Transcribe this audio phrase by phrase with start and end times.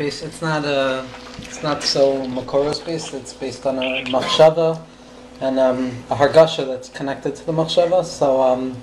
[0.00, 1.06] It's not a,
[1.38, 3.14] it's not so Makoros based.
[3.14, 4.80] It's based on a machshava
[5.40, 8.04] and um, a hargasha that's connected to the machshava.
[8.04, 8.80] So um,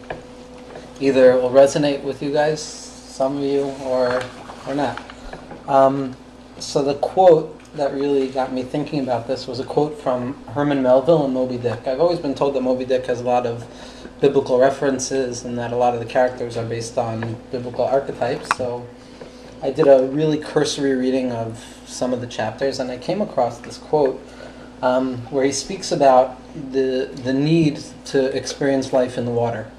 [0.99, 4.21] either it will resonate with you guys, some of you, or
[4.67, 5.01] or not.
[5.67, 6.15] Um,
[6.59, 10.81] so the quote that really got me thinking about this was a quote from Herman
[10.81, 11.87] Melville in Moby Dick.
[11.87, 13.65] I've always been told that Moby Dick has a lot of
[14.19, 18.55] biblical references and that a lot of the characters are based on biblical archetypes.
[18.57, 18.85] So
[19.61, 23.57] I did a really cursory reading of some of the chapters, and I came across
[23.59, 24.21] this quote
[24.81, 26.37] um, where he speaks about
[26.71, 29.69] the the need to experience life in the water.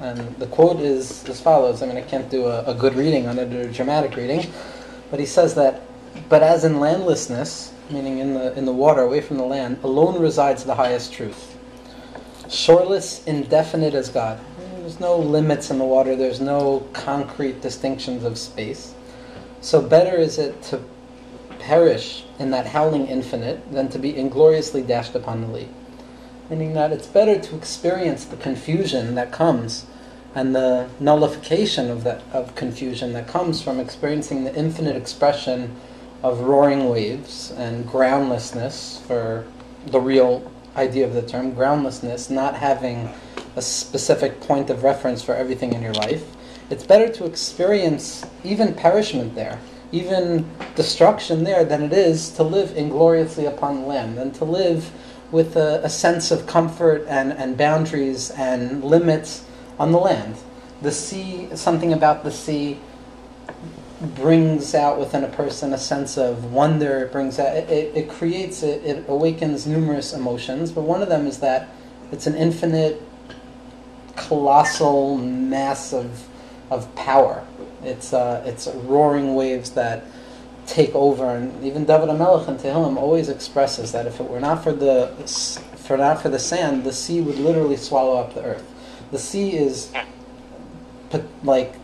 [0.00, 1.82] And the quote is as follows.
[1.82, 4.52] I mean, I can't do a, a good reading on it or a dramatic reading,
[5.10, 5.82] but he says that,
[6.28, 10.20] but as in landlessness, meaning in the in the water, away from the land, alone
[10.20, 11.56] resides the highest truth.
[12.48, 14.38] Shoreless, indefinite as God.
[14.78, 16.14] There's no limits in the water.
[16.14, 18.94] There's no concrete distinctions of space.
[19.60, 20.80] So better is it to
[21.58, 25.68] perish in that howling infinite than to be ingloriously dashed upon the lea.
[26.48, 29.86] Meaning that it's better to experience the confusion that comes
[30.34, 35.74] and the nullification of that of confusion that comes from experiencing the infinite expression
[36.22, 39.46] of roaring waves and groundlessness for
[39.86, 43.08] the real idea of the term groundlessness, not having
[43.56, 46.35] a specific point of reference for everything in your life
[46.70, 49.58] it's better to experience even perishment there,
[49.92, 54.90] even destruction there, than it is to live ingloriously upon the land, than to live
[55.30, 59.44] with a, a sense of comfort and, and boundaries and limits
[59.78, 60.36] on the land.
[60.82, 62.78] The sea, something about the sea
[64.00, 67.04] brings out within a person a sense of wonder.
[67.04, 71.08] It brings out, it, it, it creates, it, it awakens numerous emotions, but one of
[71.08, 71.68] them is that
[72.12, 73.02] it's an infinite,
[74.16, 76.28] colossal mass of
[76.70, 77.44] of power.
[77.82, 80.04] It's uh, it's roaring waves that
[80.66, 84.62] take over, and even David HaMelech in Tehillim always expresses that if it were not
[84.62, 85.12] for the
[85.76, 88.72] for not for the sand, the sea would literally swallow up the earth.
[89.12, 89.92] The sea is
[91.44, 91.74] like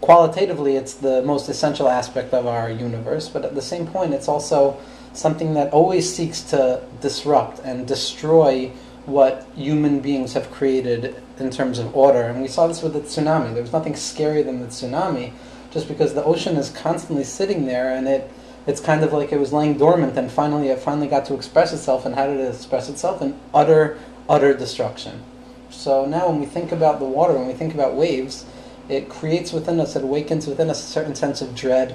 [0.00, 4.28] qualitatively, it's the most essential aspect of our universe, but at the same point, it's
[4.28, 4.78] also
[5.12, 8.68] something that always seeks to disrupt and destroy
[9.06, 12.22] what human beings have created in terms of order.
[12.22, 13.52] And we saw this with the tsunami.
[13.52, 15.32] There was nothing scarier than the tsunami,
[15.70, 18.30] just because the ocean is constantly sitting there and it
[18.66, 21.72] it's kind of like it was laying dormant and finally it finally got to express
[21.72, 23.98] itself and how did it express itself in utter
[24.28, 25.22] utter destruction
[25.70, 28.44] so now when we think about the water when we think about waves
[28.88, 31.92] it creates within us it awakens within us a certain sense of dread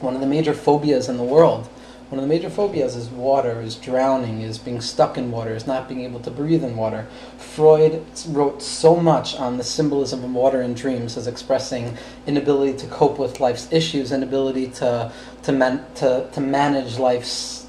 [0.00, 1.68] one of the major phobias in the world
[2.14, 5.66] one of the major phobias is water, is drowning, is being stuck in water, is
[5.66, 7.08] not being able to breathe in water.
[7.38, 12.86] Freud wrote so much on the symbolism of water in dreams as expressing inability to
[12.86, 15.10] cope with life's issues, inability to,
[15.42, 17.66] to, man, to, to manage life's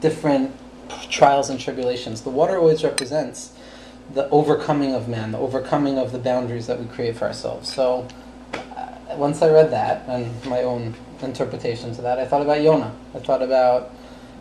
[0.00, 0.54] different
[1.10, 2.20] trials and tribulations.
[2.20, 3.52] The water always represents
[4.14, 7.74] the overcoming of man, the overcoming of the boundaries that we create for ourselves.
[7.74, 8.06] So
[8.54, 12.18] uh, once I read that and my own interpretation to that.
[12.18, 12.94] I thought about Yonah.
[13.14, 13.92] I thought about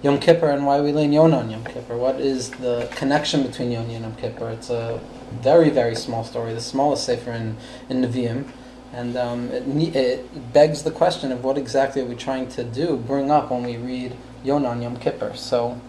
[0.02, 1.98] Yom Kippur and why we lean Yonah on Yom Kippur.
[1.98, 4.50] What is the connection between Yonah and Yom Kippur?
[4.50, 5.00] It's a
[5.42, 7.58] very, very small story, the smallest sefer in,
[7.90, 8.46] in Nevi'im.
[8.94, 12.98] And um, it, it begs the question of what exactly are we trying to do,
[12.98, 15.36] bring up when we read Yonah on Yom Kippur.
[15.36, 15.82] So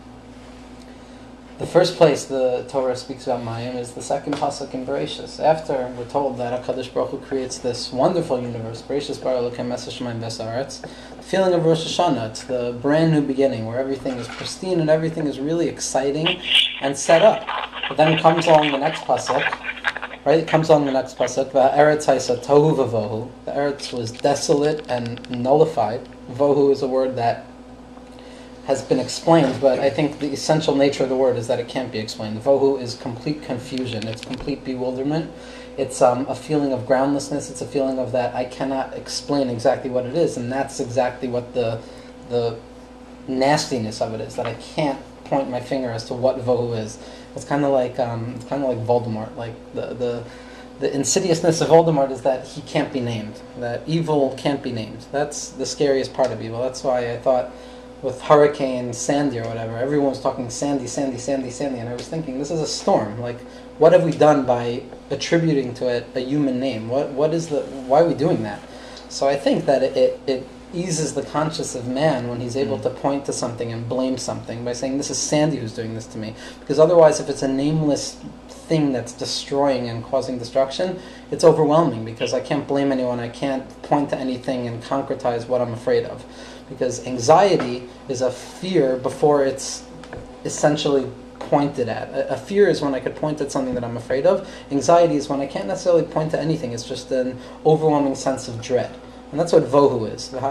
[1.59, 5.43] the first place the Torah speaks about Mayim is the second pasuk in Bereshis.
[5.43, 10.21] After we're told that Hakadosh Baruch Hu creates this wonderful universe, Bereshis Bar Elokim Shemayim
[10.21, 10.83] Besaretz,
[11.17, 14.91] the feeling of Rosh Hashanah, it's the brand new beginning where everything is pristine and
[14.91, 16.41] everything is really exciting
[16.83, 17.49] and set up.
[17.89, 19.43] But then comes along the next pasuk,
[20.27, 20.41] right?
[20.41, 21.53] It comes along the next pasuk.
[21.53, 22.07] The Eretz
[22.45, 23.31] Tohu Vavohu.
[23.47, 26.07] The Eretz was desolate and nullified.
[26.31, 27.47] Vohu is a word that
[28.67, 31.69] has been explained, but I think the essential nature of the word is that it
[31.69, 32.43] can't be explained.
[32.43, 35.31] Vohu is complete confusion, it's complete bewilderment.
[35.77, 37.51] It's um, a feeling of groundlessness.
[37.51, 41.29] It's a feeling of that I cannot explain exactly what it is, and that's exactly
[41.29, 41.81] what the
[42.29, 42.59] the
[43.29, 44.37] nastiness of it is.
[44.37, 46.99] That I can't point my finger as to what vohu is.
[47.35, 49.37] It's kind of like um, it's kind of like Voldemort.
[49.37, 50.25] Like the the
[50.81, 53.41] the insidiousness of Voldemort is that he can't be named.
[53.59, 55.05] That evil can't be named.
[55.13, 56.63] That's the scariest part of evil.
[56.63, 57.53] That's why I thought
[58.03, 59.77] with Hurricane Sandy or whatever.
[59.77, 63.21] Everyone was talking Sandy, Sandy, Sandy, Sandy, and I was thinking, this is a storm.
[63.21, 63.41] Like,
[63.79, 66.89] what have we done by attributing to it a human name?
[66.89, 68.61] What what is the why are we doing that?
[69.09, 72.79] So I think that it, it, it eases the conscience of man when he's able
[72.79, 72.83] mm.
[72.83, 76.07] to point to something and blame something by saying, This is Sandy who's doing this
[76.07, 76.35] to me.
[76.61, 78.21] Because otherwise, if it's a nameless
[78.69, 80.99] thing that's destroying and causing destruction,
[81.31, 85.61] it's overwhelming because I can't blame anyone, I can't point to anything and concretize what
[85.61, 86.25] I'm afraid of.
[86.69, 89.85] because anxiety is a fear before it's
[90.45, 91.09] essentially
[91.39, 92.09] pointed at.
[92.11, 94.49] A, a, fear is when I could point at something that I'm afraid of.
[94.71, 96.73] Anxiety is when I can't necessarily point to anything.
[96.73, 98.93] It's just an overwhelming sense of dread.
[99.31, 100.33] And that's what vohu is.
[100.33, 100.43] And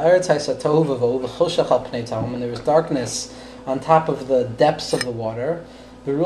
[2.42, 3.34] there was darkness
[3.66, 5.66] on top of the depths of the water.
[6.08, 6.24] And the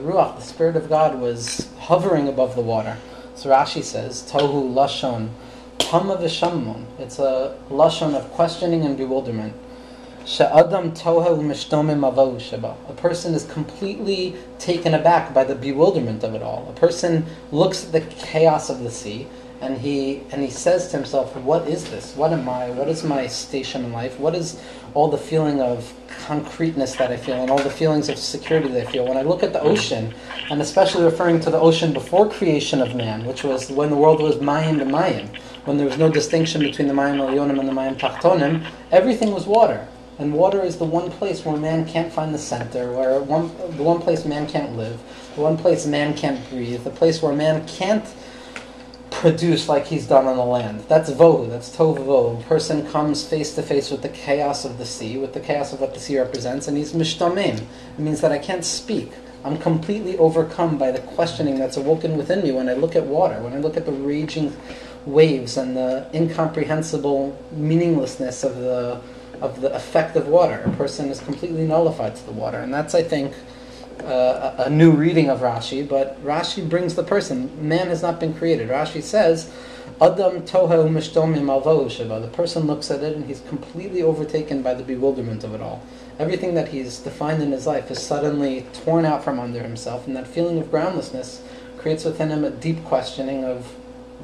[0.00, 2.98] ruach, the spirit of God, was hovering above the water.
[3.36, 5.30] So Rashi says, Tohu lashon,
[5.78, 6.84] tama v'shamon.
[6.98, 9.54] It's a lashon of questioning and bewilderment.
[10.26, 12.76] Tohu sheba.
[12.86, 16.68] A person is completely taken aback by the bewilderment of it all.
[16.68, 19.26] A person looks at the chaos of the sea
[19.60, 22.14] and he and he says to himself, "What is this?
[22.16, 22.70] What am I?
[22.70, 24.18] What is my station in life?
[24.18, 24.60] What is
[24.94, 25.92] all the feeling of
[26.26, 29.22] concreteness that I feel and all the feelings of security that I feel when I
[29.22, 30.14] look at the ocean,
[30.50, 34.22] and especially referring to the ocean before creation of man, which was when the world
[34.22, 35.28] was Mayim to Mayim,
[35.64, 39.46] when there was no distinction between the Mayim Elyonim and the Mayim Tachtonim, everything was
[39.46, 39.86] water."
[40.20, 43.84] And water is the one place where man can't find the center, where one, the
[43.84, 44.98] one place man can't live,
[45.36, 48.04] the one place man can't breathe, the place where man can't
[49.18, 50.84] produce like he's done on the land.
[50.86, 54.86] That's vohu, that's tohu A person comes face to face with the chaos of the
[54.86, 57.56] sea, with the chaos of what the sea represents, and he's mishtamim.
[57.58, 59.12] It means that I can't speak.
[59.44, 63.42] I'm completely overcome by the questioning that's awoken within me when I look at water,
[63.42, 64.56] when I look at the raging
[65.04, 69.00] waves and the incomprehensible meaninglessness of the
[69.40, 70.62] of the effect of water.
[70.64, 73.34] A person is completely nullified to the water, and that's I think
[74.00, 77.68] a new reading of Rashi, but Rashi brings the person.
[77.68, 78.68] Man has not been created.
[78.68, 79.50] Rashi says,
[80.00, 80.44] Adam.
[80.44, 85.82] The person looks at it and he's completely overtaken by the bewilderment of it all.
[86.18, 90.16] Everything that he's defined in his life is suddenly torn out from under himself, and
[90.16, 91.42] that feeling of groundlessness
[91.76, 93.66] creates within him a deep questioning of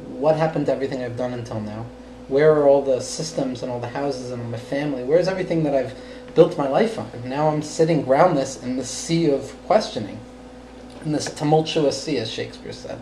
[0.09, 1.87] what happened to everything I've done until now.
[2.27, 5.05] Where are all the systems and all the houses and all my family?
[5.05, 5.95] Where's everything that I've
[6.35, 7.11] built my life on.
[7.25, 10.19] Now I'm sitting groundless in the sea of questioning,
[11.05, 13.01] in this tumultuous sea, as Shakespeare said.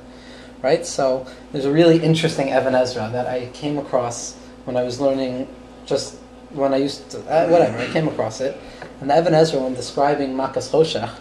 [0.63, 0.87] Right?
[0.87, 4.35] So there's a really interesting Even Ezra that I came across
[4.65, 5.49] when I was learning
[5.87, 6.19] just
[6.51, 8.57] when I used to, uh, whatever, I came across it.
[9.01, 11.13] And the Even Ezra, when describing Makas Choshech,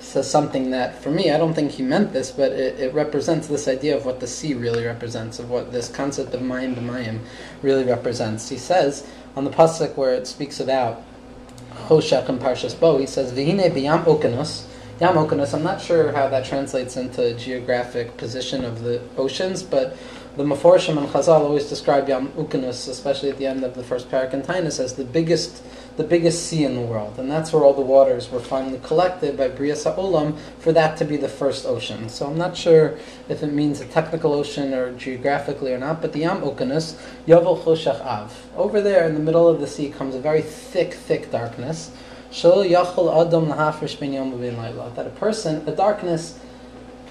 [0.00, 3.46] says something that, for me, I don't think he meant this, but it, it, represents
[3.46, 7.20] this idea of what the sea really represents, of what this concept of Mayim b'Mayim
[7.62, 8.48] really represents.
[8.50, 11.02] He says, on the Pasuk where it speaks about
[11.88, 14.66] Choshech in Parshas Bo, he says, Vihine b'yam okanus.
[15.00, 19.96] Yam okanus, I'm not sure how that translates into geographic position of the oceans, but
[20.36, 24.10] the Meforshim and Chazal always describe Yam Ukanus, especially at the end of the first
[24.10, 25.62] parak in Tainus, as the biggest,
[25.98, 29.36] the biggest sea in the world, and that's where all the waters were finally collected
[29.36, 32.08] by Bria Sa'olam for that to be the first ocean.
[32.08, 32.96] So I'm not sure
[33.28, 37.62] if it means a technical ocean or geographically or not, but the Yam Ukanus, Yavel
[37.62, 38.46] Choshech Av.
[38.56, 41.90] Over there in the middle of the sea comes a very thick, thick darkness.
[42.30, 44.40] Shal Yachol Adam Lahafresh Bin Yom
[44.94, 46.38] That a person, a darkness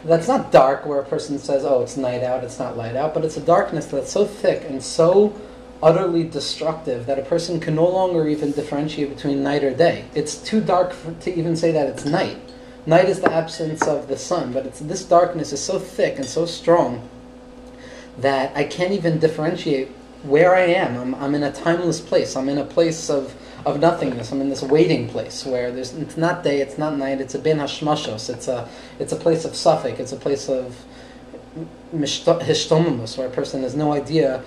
[0.03, 3.13] that's not dark where a person says, oh, it's night out, it's not light out,
[3.13, 5.39] but it's a darkness that's so thick and so
[5.83, 10.06] utterly destructive that a person can no longer even differentiate between night or day.
[10.13, 12.38] It's too dark for, to even say that it's night.
[12.86, 16.45] Night is the absence of the sun, but this darkness is so thick and so
[16.45, 17.07] strong
[18.18, 19.89] that I can't even differentiate
[20.24, 20.97] where I am.
[20.97, 22.36] I'm, I'm in a timeless place.
[22.36, 24.31] I'm in a place of of nothingness.
[24.31, 27.21] I'm in this waiting place where there's it's not day, it's not night.
[27.21, 28.30] It's a ben hashmashos.
[28.30, 28.68] It's a
[28.99, 29.99] it's a place of safek.
[29.99, 30.83] It's a place of
[31.94, 34.44] hishtomimus, where a person has no idea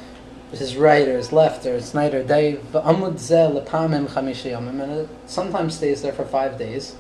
[0.59, 2.59] his right or his left or it's night or day.
[2.73, 3.11] And
[4.81, 6.95] it sometimes stays there for five days.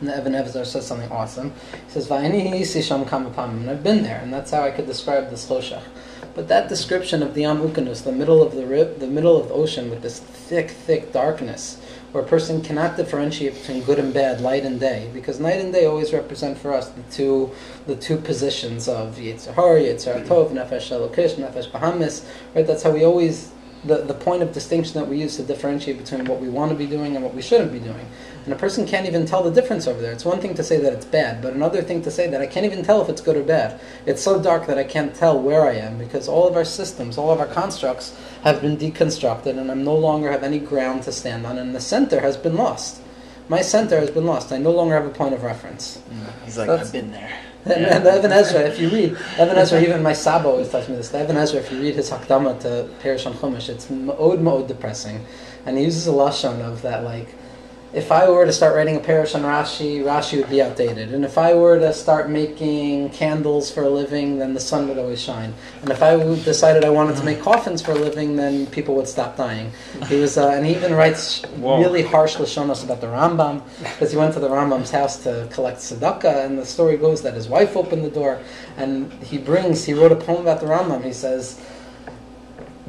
[0.00, 1.52] And the Even Ezra says something awesome.
[1.86, 5.82] He says, And I've been there, and that's how I could describe this choshech.
[6.34, 9.48] But that description of the Yam Ukanus, the middle of the rib, the middle of
[9.48, 14.12] the ocean with this thick, thick darkness, where a person cannot differentiate between good and
[14.12, 17.52] bad, light and day, because night and day always represent for us the two,
[17.86, 22.24] the two positions of Yetzer, Yetzer Tov, Nefesh Elokish, Nefesh Bahamis.
[22.54, 22.66] Right?
[22.66, 23.52] That's how we always
[23.84, 26.76] the, the point of distinction that we use to differentiate between what we want to
[26.76, 28.06] be doing and what we shouldn't be doing.
[28.44, 30.12] And a person can't even tell the difference over there.
[30.12, 32.46] It's one thing to say that it's bad, but another thing to say that I
[32.46, 33.80] can't even tell if it's good or bad.
[34.06, 37.16] It's so dark that I can't tell where I am because all of our systems,
[37.16, 41.12] all of our constructs have been deconstructed and I no longer have any ground to
[41.12, 43.00] stand on and the center has been lost.
[43.48, 44.52] My center has been lost.
[44.52, 45.98] I no longer have a point of reference.
[46.10, 47.38] Mm, he's like, I've been there.
[47.64, 47.96] And, yeah.
[47.96, 51.08] and Even Ezra, if you read Even Ezra, even my Saba always tells me this.
[51.08, 54.68] The Even Ezra, if you read his Hakdama to Perish on Chumash, it's ma'od ma'od
[54.68, 55.24] depressing,
[55.64, 57.28] and he uses a lashon of that like
[57.94, 61.14] if I were to start writing a parish on Rashi, Rashi would be outdated.
[61.14, 64.98] And if I were to start making candles for a living, then the sun would
[64.98, 65.54] always shine.
[65.80, 69.06] And if I decided I wanted to make coffins for a living, then people would
[69.06, 69.70] stop dying.
[70.08, 71.80] He was, uh, and he even writes Whoa.
[71.80, 75.78] really harsh lashonos about the Rambam because he went to the Rambam's house to collect
[75.78, 78.40] tzedakah, and the story goes that his wife opened the door,
[78.76, 81.04] and he brings, he wrote a poem about the Rambam.
[81.04, 81.60] He says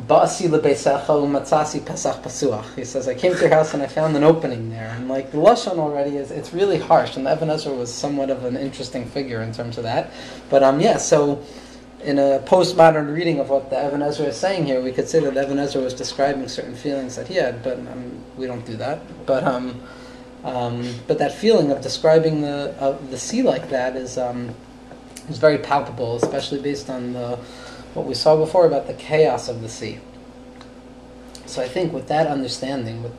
[0.08, 2.76] Ba'asi umatzasi pesach pasuach.
[2.76, 4.90] He says, I came to your house and I found an opening there.
[4.96, 7.18] And like the Lashon already is, it's really harsh.
[7.18, 10.12] And Even HaEzra was somewhat of an interesting figure in terms of that.
[10.50, 11.44] But um, yeah, so
[12.04, 15.20] in a postmodern reading of what the Even HaEzra is saying here, we could say
[15.22, 18.76] that Even HaEzra was describing certain feelings that he had, but um, we don't do
[18.78, 19.00] that.
[19.26, 19.82] But um,
[20.44, 24.54] um, but that feeling of describing the the sea like that is um,
[25.28, 27.40] is very palpable, especially based on the
[27.96, 30.00] what we saw before about the chaos of the sea.
[31.46, 33.14] So I think with that understanding with,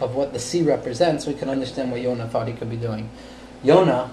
[0.00, 3.10] of what the sea represents, we can understand what Yonah thought he could be doing.
[3.62, 4.10] Yonah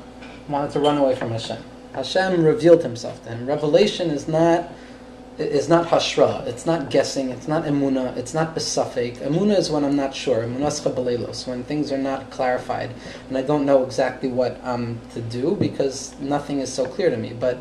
[0.48, 1.64] wanted to run away from Hashem.
[1.94, 3.48] Hashem revealed himself to him.
[3.48, 4.72] Revelation is not
[5.38, 6.48] is not hashra.
[6.48, 7.30] It's not guessing.
[7.30, 8.18] It's not emuna.
[8.18, 9.18] It's not besafek.
[9.18, 10.44] Emuna is when I'm not sure.
[10.44, 12.90] Emunas when things are not clarified
[13.30, 17.18] and I don't know exactly what I'm to do because nothing is so clear to
[17.18, 17.34] me.
[17.40, 17.60] But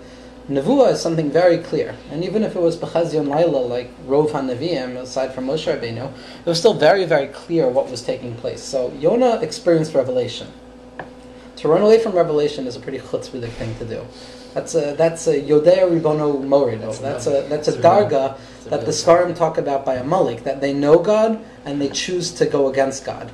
[0.49, 4.97] Nevuah is something very clear, and even if it was Bechazion Laila, like Rov HaNevi'im,
[4.97, 8.63] aside from Moshe Rabbeinu, it was still very, very clear what was taking place.
[8.63, 10.47] So Yonah experienced revelation.
[11.57, 14.07] To run away from revelation is a pretty chutzpahdik thing to do.
[14.55, 16.81] That's a that's a Yodea Ribono Morid.
[16.81, 20.61] That's, that's a that's a darga that the Sfarim talk about by a malik that
[20.61, 23.33] they know God and they choose to go against God.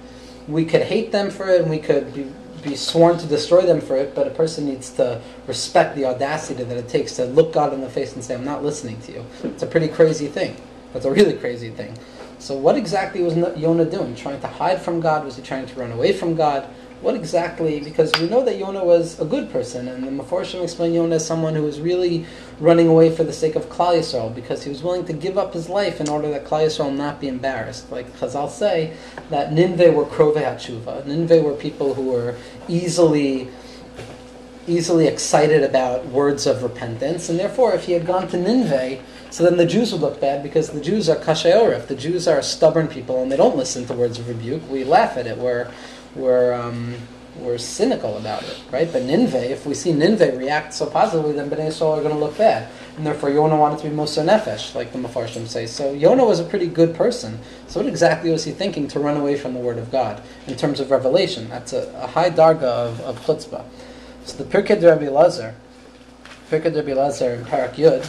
[0.49, 3.81] We could hate them for it, and we could be be sworn to destroy them
[3.81, 7.53] for it, but a person needs to respect the audacity that it takes to look
[7.53, 9.27] God in the face and say, I'm not listening to you.
[9.43, 10.57] It's a pretty crazy thing.
[10.93, 11.97] That's a really crazy thing.
[12.39, 14.17] So, what exactly was Yonah doing?
[14.17, 15.25] Trying to hide from God?
[15.25, 16.69] Was he trying to run away from God?
[17.03, 20.95] What exactly, because we know that Yonah was a good person, and the Meforshim explain
[20.95, 22.25] Yonah as someone who was really
[22.61, 25.53] running away for the sake of Klal Yisrael, because he was willing to give up
[25.53, 27.91] his life in order that Klal Yisrael not be embarrassed.
[27.91, 28.97] Like Chazal say,
[29.31, 31.05] that Ninveh were Krovei HaTshuva.
[31.05, 32.37] Ninveh were people who were
[32.69, 33.49] easily
[34.69, 39.01] easily excited about words of repentance, and therefore if he had gone to Ninveh,
[39.33, 41.87] so then the Jews would look bad because the Jews are kashayorif.
[41.87, 44.69] The Jews are stubborn people and they don't listen to words of rebuke.
[44.71, 45.39] We laugh at it.
[45.39, 45.73] We're
[46.15, 46.95] were um,
[47.37, 48.93] were cynical about it, right?
[48.93, 52.21] But Ninveh, if we see Ninveh react so positively, then Bnei Yisrael are going to
[52.21, 55.67] look bad, and therefore Yonah wanted to be Moser Nefesh, like the Mefarshim say.
[55.67, 57.39] So Yonah was a pretty good person.
[57.69, 60.57] So what exactly was he thinking to run away from the Word of God in
[60.57, 61.49] terms of revelation?
[61.49, 63.65] That's a, a high darga of, of chutzpah.
[64.25, 65.55] So the Pirkei Rabbi Lazar,
[66.51, 68.07] Pirkei Rabbi Lazar in Parak Yud,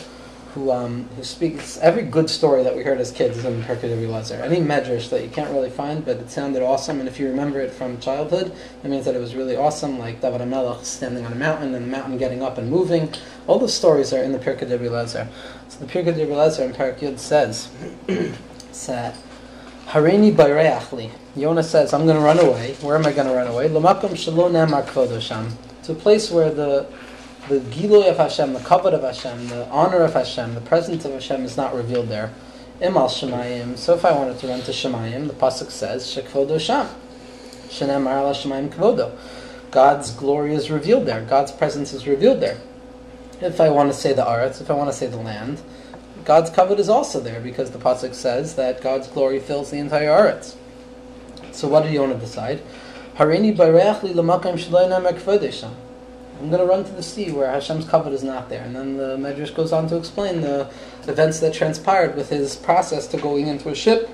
[0.54, 3.86] who um, who speaks every good story that we heard as kids is in Pirkei
[3.86, 4.36] Eliezer.
[4.36, 7.60] Any medrash that you can't really find, but it sounded awesome, and if you remember
[7.60, 9.98] it from childhood, that means that it was really awesome.
[9.98, 13.12] Like David HaMelech standing on a mountain and the mountain getting up and moving.
[13.48, 15.28] All those stories are in the Pirkei Eliezer.
[15.70, 17.70] So the Pirkei Eliezer in Parak Yud says
[18.88, 19.16] that
[19.88, 21.12] Harini Bayreachli.
[21.36, 22.76] Yonah says, "I'm going to run away.
[22.82, 23.70] Where am I going to run away?
[23.70, 26.86] Lamakom Shalom Namar To a place where the
[27.50, 31.12] the Giloy of Hashem, the kavod of Hashem, the honor of Hashem, the presence of
[31.12, 32.34] Hashem is not revealed there.
[32.80, 33.78] Imal Shemayim.
[33.78, 36.88] So if I wanted to run to Shemayim, the pasuk says Shekvodo Sham.
[37.68, 39.18] Shenem Arla Shemayim Kvodo.
[39.72, 41.22] God's glory is revealed there.
[41.22, 42.60] God's presence is revealed there.
[43.42, 45.62] If I want to say the Aretz, if I want to say the land,
[46.24, 50.10] God's kavod is also there because the pasuk says that God's glory fills the entire
[50.10, 50.56] Aretz.
[51.52, 52.62] So what did Yonah decide?
[53.16, 55.20] Harini Bareach li l'makam nemer
[56.40, 58.64] I'm going to run to the sea where Hashem's kavod is not there.
[58.64, 60.70] And then the Medrash goes on to explain the
[61.08, 64.10] events that transpired with his process to going into a ship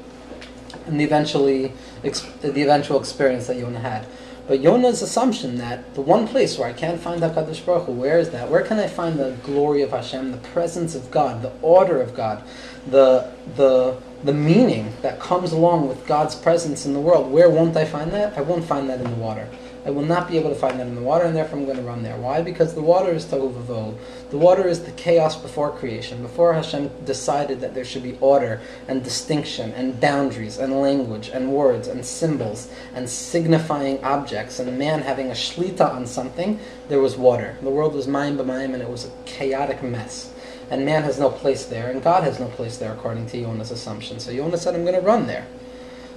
[0.85, 4.05] and the eventually the eventual experience that Yonah had.
[4.47, 8.17] But Yonah's assumption that the one place where I can't find HaKadosh Baruch Hu, where
[8.17, 8.49] is that?
[8.49, 12.15] Where can I find the glory of Hashem, the presence of God, the order of
[12.15, 12.43] God,
[12.89, 17.31] the the the meaning that comes along with God's presence in the world?
[17.31, 18.35] Where won't I find that?
[18.39, 19.47] I won't find that in the water.
[19.85, 21.77] I will not be able to find that in the water, and therefore I'm going
[21.77, 22.17] to run there.
[22.17, 22.41] Why?
[22.41, 23.97] Because the water is tohu vavohu.
[24.29, 28.61] The water is the chaos before creation, before Hashem decided that there should be order
[28.87, 35.01] and distinction and boundaries and language and words and symbols and signifying objects and man
[35.01, 36.59] having a shlita on something.
[36.89, 37.55] There was water.
[37.61, 40.33] The world was mayim b'mayim, and it was a chaotic mess.
[40.69, 43.71] And man has no place there, and God has no place there, according to Yonah's
[43.71, 44.19] assumption.
[44.19, 45.47] So Yonah said, "I'm going to run there."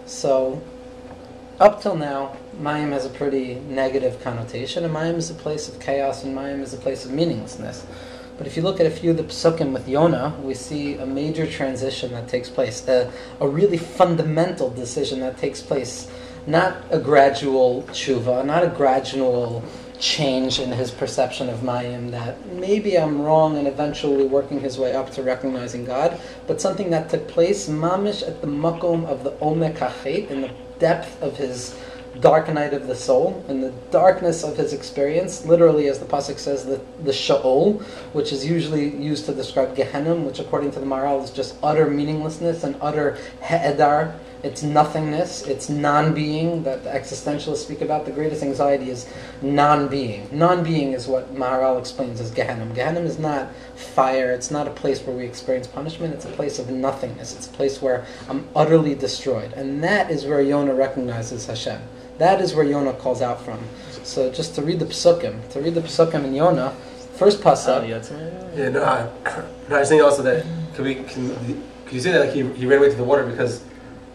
[0.04, 0.61] So
[1.61, 5.81] up till now, Mayim has a pretty negative connotation, and Mayim is a place of
[5.81, 7.87] chaos, and Mayim is a place of meaninglessness.
[8.39, 11.07] But if you look at a few of the psukim with Yonah, we see a
[11.07, 16.11] major transition that takes place, a, a really fundamental decision that takes place
[16.47, 19.63] not a gradual tshuva, not a gradual
[20.01, 24.93] change in his perception of Mayim that maybe I'm wrong and eventually working his way
[24.93, 29.31] up to recognizing God, but something that took place mamish at the makom of the
[29.33, 30.51] omek hachet, in the
[30.83, 31.75] depth of his
[32.21, 36.39] dark night of the soul, and the darkness of his experience, literally as the pasuk
[36.39, 37.81] says, the, the Sha'ol,
[38.12, 41.89] which is usually used to describe Gehenna, which according to the Maharal is just utter
[41.89, 43.17] meaninglessness and utter
[43.49, 48.05] he'edar, it's nothingness, it's non-being that the existentialists speak about.
[48.05, 49.07] The greatest anxiety is
[49.41, 50.29] non-being.
[50.33, 52.67] Non-being is what Maharal explains as Gehenna.
[52.75, 56.59] Gehenna is not fire, it's not a place where we experience punishment, it's a place
[56.59, 57.37] of nothingness.
[57.37, 59.53] It's a place where I'm utterly destroyed.
[59.53, 61.81] And that is where Yonah recognizes Hashem.
[62.19, 63.61] That is where Yonah calls out from.
[64.03, 66.75] So just to read the psukim, to read the psukim in Yonah,
[67.15, 67.83] first pasuk.
[67.83, 69.09] Oh, yeah, uh, no, I,
[69.69, 70.45] no, I was thinking also that
[70.75, 73.25] could we can, could you say that like he, he ran away to the water
[73.25, 73.63] because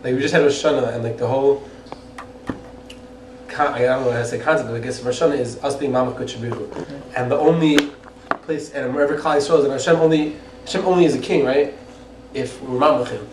[0.03, 1.67] like we just had Rosh Hashanah and like the whole
[3.59, 5.91] I don't know how to say concept, but I guess Rosh Hashanah is us being
[5.91, 6.85] Mamach Kuchabiru.
[7.15, 7.77] And the only
[8.43, 10.35] place, and wherever Klal Yisrael is, and Hashem only,
[10.65, 11.73] Hashem only is a king, right?
[12.33, 13.25] If we're Mamachim.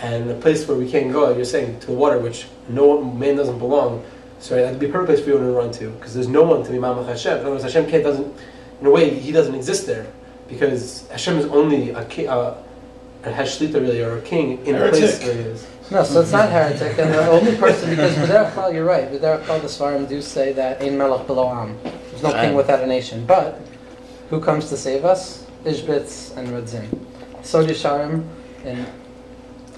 [0.00, 3.36] And the place where we can't go, you're saying, to the water, which no man
[3.36, 4.04] doesn't belong,
[4.38, 6.44] so right, that'd be a perfect place for you to run to, because there's no
[6.44, 7.32] one to be Mamach Hashem.
[7.32, 8.34] In other words, Hashem can't, doesn't,
[8.80, 10.06] in a way, he doesn't exist there,
[10.48, 12.56] because Hashem is only a king, uh,
[13.24, 15.66] a Hashlita really, or a king in a place where he is.
[15.90, 19.10] No, so it's not heretic, and the only person because B'derech Klal, you're right.
[19.10, 21.78] B'derech Klal, the Svarim do say that Ein Melech Below Am.
[21.82, 23.24] There's no king without a nation.
[23.24, 23.58] But
[24.28, 25.46] who comes to save us?
[25.64, 27.06] Ishbitz and Radzin.
[27.42, 28.28] So Yesharim
[28.64, 28.86] in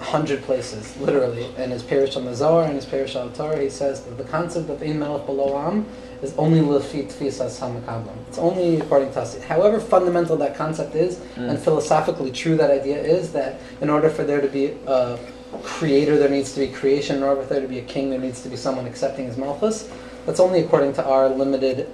[0.00, 1.44] hundred places, literally.
[1.56, 4.24] In his parish on the Zohar and his parish on Torah, he says that the
[4.24, 5.86] concept of Ein Melech Below Am
[6.22, 8.16] is only lefit tfisas hamakablam.
[8.26, 9.40] It's only according to us.
[9.44, 11.50] However fundamental that concept is, mm.
[11.50, 15.18] and philosophically true that idea is, that in order for there to be a
[15.58, 17.16] creator, there needs to be creation.
[17.16, 19.36] In order for there to be a king, there needs to be someone accepting his
[19.36, 19.90] malchus.
[20.26, 21.88] That's only according to our limited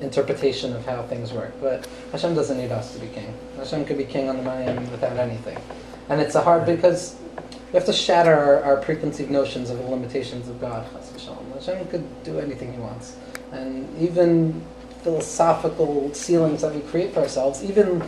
[0.00, 1.52] interpretation of how things work.
[1.60, 3.36] But Hashem doesn't need us to be king.
[3.56, 5.58] Hashem could be king on the Mayim without anything.
[6.08, 7.16] And it's a hard because
[7.72, 10.86] we have to shatter our, our preconceived notions of the limitations of God.
[11.54, 13.16] Hashem could do anything he wants.
[13.52, 14.64] And even
[15.02, 18.02] philosophical ceilings that we create for ourselves, even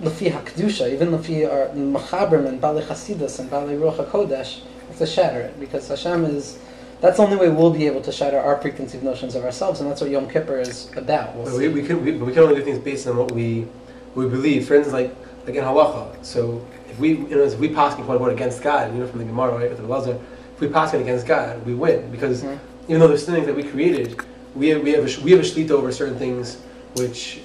[0.00, 4.98] Lefi HaKedusha, even Lefi our Machabrim and Bali Chasidus and Bali Ruach HaKodesh, we have
[4.98, 6.58] to shatter it because Hashem is.
[7.00, 9.88] That's the only way we'll be able to shatter our preconceived notions of ourselves, and
[9.88, 11.34] that's what Yom Kippur is about.
[11.36, 13.68] We'll we, we, can, we, we can only do things based on what we
[14.16, 14.66] we believe.
[14.66, 15.14] For instance, like
[15.46, 16.24] like in halacha.
[16.24, 19.18] So if we you know if we pass quote unquote against God, you know from
[19.18, 20.20] the Gemara right with the Lazar,
[20.54, 22.90] if we pass it against God, we win because mm-hmm.
[22.90, 24.20] even though there's things that we created,
[24.54, 26.58] we have we have a, we have a shlita over certain things
[26.94, 27.40] which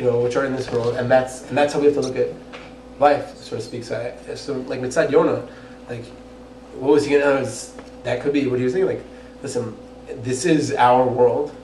[0.00, 2.00] you know, which are in this world, and that's and that's how we have to
[2.00, 2.28] look at
[2.98, 3.84] life, so to speak.
[3.84, 5.46] So, I, so like Mitzad Yonah,
[5.90, 6.04] like
[6.80, 7.42] what was he gonna?
[7.42, 7.50] Uh,
[8.04, 8.96] that could be what he was thinking.
[8.96, 9.04] Like,
[9.42, 9.76] listen,
[10.22, 11.54] this is our world,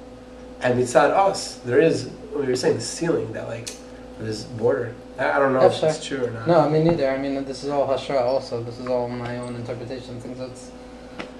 [0.61, 3.70] and Mitzad us, there is what you were saying, the ceiling that like
[4.18, 4.94] this border.
[5.18, 6.46] I, I don't know if it's true or not.
[6.46, 7.09] No, I mean neither.
[7.09, 8.20] I mean this is all hashra.
[8.20, 10.20] Also, this is all my own interpretation.
[10.20, 10.70] Things that's.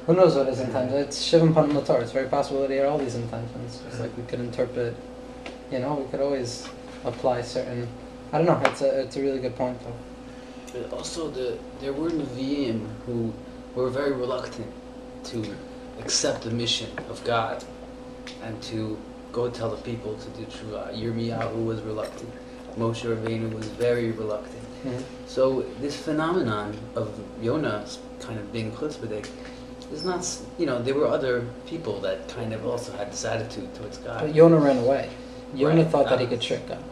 [0.07, 0.69] Who knows what his mm-hmm.
[0.69, 0.99] intention?
[0.99, 2.01] It's Shivan Pan Latar.
[2.01, 3.81] It's very possible that he had all these intentions.
[3.81, 4.03] Just mm-hmm.
[4.03, 4.97] like we could interpret,
[5.71, 6.69] you know, we could always
[7.07, 7.89] apply certain.
[8.33, 8.61] I don't know.
[8.71, 9.97] It's a it's a really good point though.
[10.73, 13.33] But also, the there were Nevi'im who
[13.75, 14.73] were very reluctant
[15.25, 15.57] to
[16.01, 17.65] accept the mission of God
[18.43, 18.99] and to
[19.33, 20.95] go tell the people to do Tshuva.
[20.95, 22.31] Yirmiyahu was reluctant.
[22.77, 24.63] Moshe Rabbeinu was very reluctant.
[24.85, 25.03] Mm-hmm.
[25.27, 27.87] So this phenomenon of Yonah
[28.21, 29.29] kind of being chutzpahdik
[29.93, 30.27] is not,
[30.59, 34.21] you know, there were other people that kind of also had this attitude towards God.
[34.21, 35.11] But Yonah ran away.
[35.55, 35.91] Yonah right.
[35.91, 36.83] thought that he could trick God.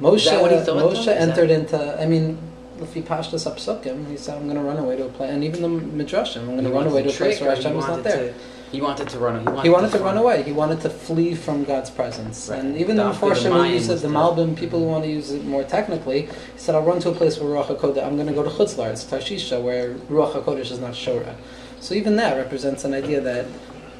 [0.00, 2.00] Moshe, Moshe entered into.
[2.00, 2.38] I mean,
[2.80, 5.44] if he pashtas apsukim, he said, "I'm going to run away to a place," and
[5.44, 8.02] even the midrashim, "I'm going to run away to a place where Hashem is not
[8.02, 8.34] there." To,
[8.72, 9.40] he wanted to run.
[9.40, 10.42] He wanted, he wanted to, to run away.
[10.42, 12.48] He wanted to flee from God's presence.
[12.48, 12.58] Right.
[12.58, 14.92] And even the Mepharshim who use it, the Malbim, people who mm-hmm.
[14.92, 17.76] want to use it more technically, he said, "I'll run to a place where Ruach
[17.76, 18.04] Hakodesh.
[18.04, 21.34] I'm going to go to Chutzlar, it's Tarshisha, where Ruach Hakodesh is not Shora."
[21.80, 23.46] So even that represents an idea that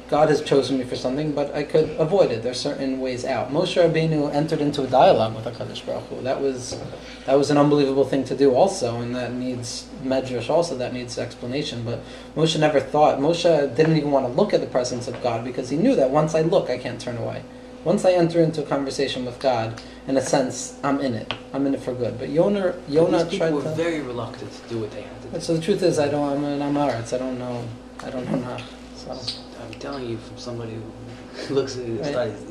[0.09, 2.43] God has chosen me for something, but I could avoid it.
[2.43, 3.51] There's certain ways out.
[3.51, 6.21] Moshe Rabbeinu entered into a dialogue with Hakadosh Baruch Hu.
[6.21, 6.79] That was
[7.25, 10.49] that was an unbelievable thing to do, also, and that needs medrash.
[10.49, 11.83] Also, that needs explanation.
[11.83, 12.01] But
[12.35, 13.19] Moshe never thought.
[13.19, 16.09] Moshe didn't even want to look at the presence of God because he knew that
[16.09, 17.43] once I look, I can't turn away.
[17.83, 21.33] Once I enter into a conversation with God, in a sense, I'm in it.
[21.53, 22.17] I'm in it for good.
[22.17, 23.55] But Yonah, Yonah tried to.
[23.55, 25.41] were very reluctant to do what they had to do.
[25.41, 26.29] So the truth is, I don't.
[26.29, 27.13] I'm an Amaretz.
[27.13, 27.67] I don't know.
[28.01, 28.57] I don't know.
[28.95, 29.42] So.
[29.83, 32.05] Telling you from somebody who looks at the right.
[32.05, 32.45] studies,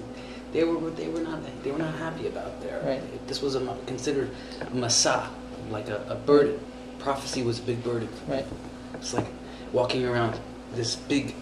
[0.53, 2.79] they were they were not they were not happy about their.
[2.81, 3.27] Right.
[3.27, 5.29] This was a, considered a masa,
[5.71, 6.61] like a, a burden.
[6.99, 8.11] Prophecy was a big burden.
[8.29, 8.45] Right.
[8.93, 9.29] It's like
[9.73, 10.39] walking around
[10.75, 11.35] this big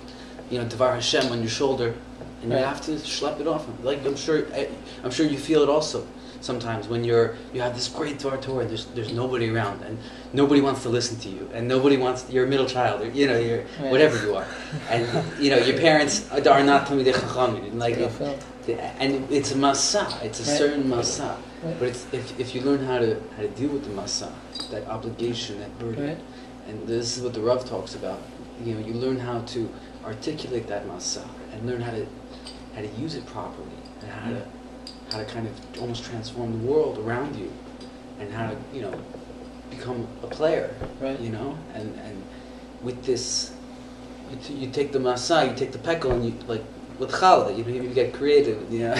[0.48, 1.94] you know, Devar Hashem on your shoulder,
[2.42, 2.60] and Right.
[2.60, 3.66] you have to schlep it off.
[3.82, 4.68] Like I'm sure, I,
[5.02, 6.06] I'm sure you feel it also
[6.40, 9.98] sometimes when you're you have this great tour Torah and there's there's nobody around and
[10.32, 13.26] nobody wants to listen to you and nobody wants you're a middle child or you
[13.26, 13.90] know you're Right.
[13.92, 14.46] whatever you are
[14.90, 15.06] and
[15.38, 18.10] you know your parents are not Talmidei Chachamim and like Yeah,
[18.66, 20.58] it, and it's a masa it's a Right.
[20.58, 21.78] certain masa Right.
[21.78, 24.28] but it's, if, if you learn how to how to deal with the masa
[24.70, 26.20] that obligation that burden Right.
[26.68, 28.20] and this is what the Rav talks about.
[28.64, 29.60] You know, you learn how to
[30.04, 32.06] articulate that masa and learn how to
[32.74, 34.42] how to use it properly and how to
[35.10, 37.52] how to kind of almost transform the world around you
[38.20, 38.94] and how to you know
[39.70, 40.74] become a player.
[41.00, 41.18] Right.
[41.20, 42.22] You know, and and
[42.82, 43.52] with this,
[44.30, 46.64] you, t- you take the masa, you take the pekel, and you like
[46.98, 48.70] with challah, you, know, you get creative.
[48.72, 48.96] You know,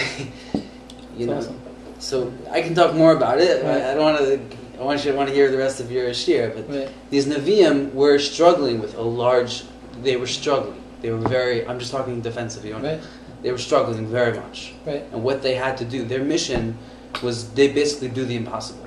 [1.17, 1.39] you know.
[1.39, 1.61] Awesome.
[1.99, 3.63] So I can talk more about it.
[3.63, 3.83] Right.
[3.83, 4.41] I, I don't want to.
[4.81, 6.89] I want you to want to hear the rest of your shir, but Right.
[7.11, 9.65] these Nevi'im were struggling with a large.
[10.03, 10.83] They were struggling.
[11.03, 11.67] They were very.
[11.67, 12.71] I'm just talking defensively.
[12.71, 13.01] you Right.
[13.43, 15.03] They were struggling very much, Right.
[15.13, 16.77] and what they had to do, their mission
[17.23, 18.87] was they basically do the impossible.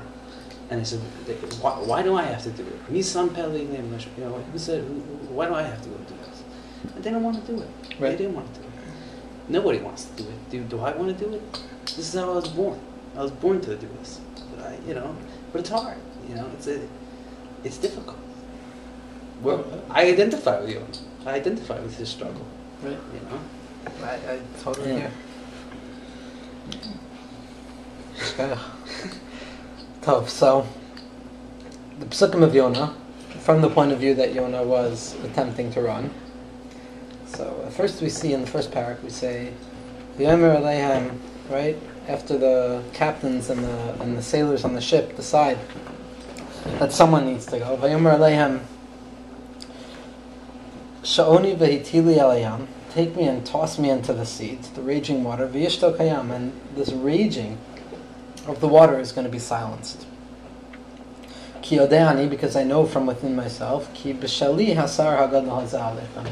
[0.69, 0.99] And they said,
[1.61, 2.89] why, why do I have to do it?
[2.91, 3.67] Me, son, Pele, you
[4.17, 4.81] know, who said,
[5.29, 6.43] why do I have to go do this?
[6.95, 7.69] And they don't want to do it.
[7.89, 8.17] They Right.
[8.17, 8.73] didn't want to do it.
[9.49, 10.49] Nobody wants to do it.
[10.49, 11.41] Do, do I want to do it?
[11.85, 12.79] This is how I was born.
[13.15, 14.21] I was born to do this.
[14.55, 15.15] But I, you know,
[15.51, 15.97] but it's hard.
[16.29, 16.79] You know, it's a,
[17.63, 18.17] it's difficult.
[19.41, 20.85] Well, I identify with you.
[21.25, 22.45] I identify with his struggle.
[22.81, 22.97] Right.
[23.13, 23.39] You know.
[24.03, 24.99] I, I totally Yeah.
[24.99, 25.11] hear.
[28.39, 28.61] Okay.
[30.01, 30.29] Tough.
[30.29, 30.67] So,
[31.99, 32.95] the psukim of Yonah,
[33.39, 36.11] from the point of view that Yonah was attempting to run.
[37.27, 39.53] So, at first we see in the first parak, we say,
[40.17, 41.17] V'yomer Alehem,
[41.49, 41.77] right?
[42.07, 45.57] After the captains and the, and the sailors on the ship decide
[46.79, 47.77] that someone needs to go.
[47.77, 48.61] V'yomer Alehem,
[51.03, 55.47] Sha'oni v'hitili alayam, take me and toss me into the sea, to the raging water,
[55.47, 57.57] v'yishto kayam, and this raging
[58.47, 60.05] of the water is going to be silenced.
[61.63, 66.29] Ki because I know from within myself, ki b'shali hasar.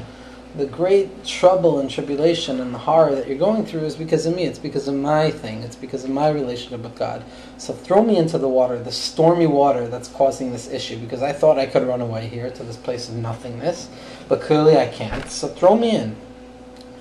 [0.53, 4.35] The great trouble and tribulation and the horror that you're going through is because of
[4.35, 4.43] me.
[4.43, 5.63] It's because of my thing.
[5.63, 7.23] It's because of my relationship with God.
[7.57, 11.31] So throw me into the water, the stormy water that's causing this issue, because I
[11.31, 13.87] thought I could run away here to this place of nothingness,
[14.27, 15.31] but clearly I can't.
[15.31, 16.17] So throw me in.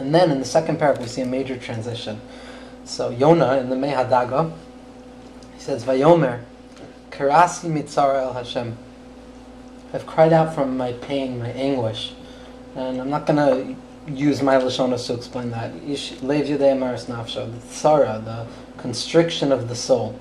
[0.00, 2.20] And then in the second paragraph, we see a major transition.
[2.84, 4.52] So Yonah in the Mehadaga,
[5.54, 6.42] he says, Vayomer,
[7.10, 8.76] Karasi mitzara el Hashem.
[9.92, 12.14] I've cried out from my pain, my anguish.
[12.74, 15.74] And I'm not going to use my Lashonas to explain that.
[15.74, 18.46] Lev Yudei Maris Nafsho, the tzara, the
[18.80, 20.18] constriction of the soul.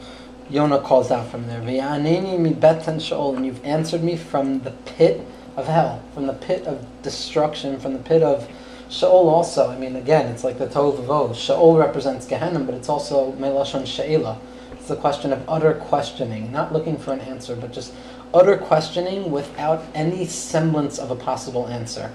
[0.50, 4.72] Yonah calls out from there, V'yaneni mi betan Sheol, and you've answered me from the
[4.72, 5.22] pit
[5.56, 8.50] of hell, from the pit of destruction, from the pit of
[8.90, 9.70] Sheol also.
[9.70, 11.36] I mean, again, it's like the Tov Vavov.
[11.36, 14.40] Sheol represents Gehenna, but it's also Melashon She'ela.
[14.72, 17.94] It's the question of utter questioning, not looking for an answer, but just
[18.34, 22.12] utter questioning without any semblance of a possible answer.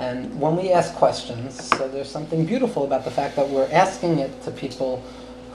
[0.00, 4.18] And when we ask questions, so there's something beautiful about the fact that we're asking
[4.18, 5.02] it to people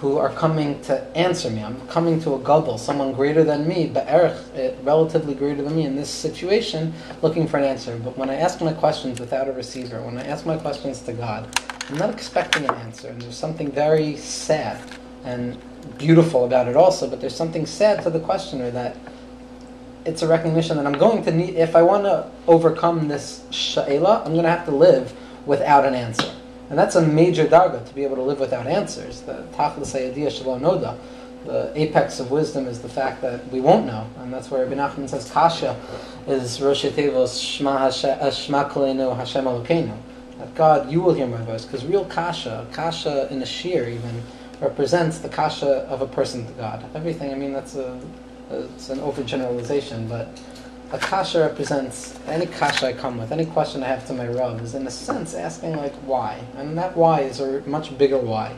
[0.01, 1.63] who are coming to answer me.
[1.63, 5.85] I'm coming to a gadol, someone greater than me, be'erich, eh, relatively greater than me
[5.85, 7.95] in this situation, looking for an answer.
[8.03, 11.13] But when I ask my questions without a receiver, when I ask my questions to
[11.13, 11.47] God,
[11.87, 13.09] I'm not expecting an answer.
[13.09, 14.81] And there's something very sad
[15.23, 15.55] and
[15.99, 18.97] beautiful about it also, but there's something sad to the questioner that
[20.03, 24.25] it's a recognition that I'm going to need, if I want to overcome this sha'ela,
[24.25, 25.13] I'm going to have to live
[25.45, 26.31] without an answer.
[26.71, 29.19] And that's a major darga to be able to live without answers.
[29.23, 30.97] The tachlis sayadiyah shalom noda.
[31.45, 34.75] The apex of wisdom is the fact that we won't know, and that's where Rabbi
[34.75, 35.75] Nachman says kasha
[36.27, 38.53] is Rosh Hashem- uh, Hashem
[39.45, 39.97] Elokeinu.
[40.37, 44.23] That God, you will hear my voice, because real kasha, kasha in a shir even,
[44.61, 46.85] represents the kasha of a person to God.
[46.95, 47.99] Everything, I mean, that's a,
[48.49, 50.29] it's an overgeneralization, but
[50.91, 54.61] a kasha represents any kasha I come with, any question I have to my Rav
[54.61, 58.55] is in a sense asking like why, and that why is a much bigger why.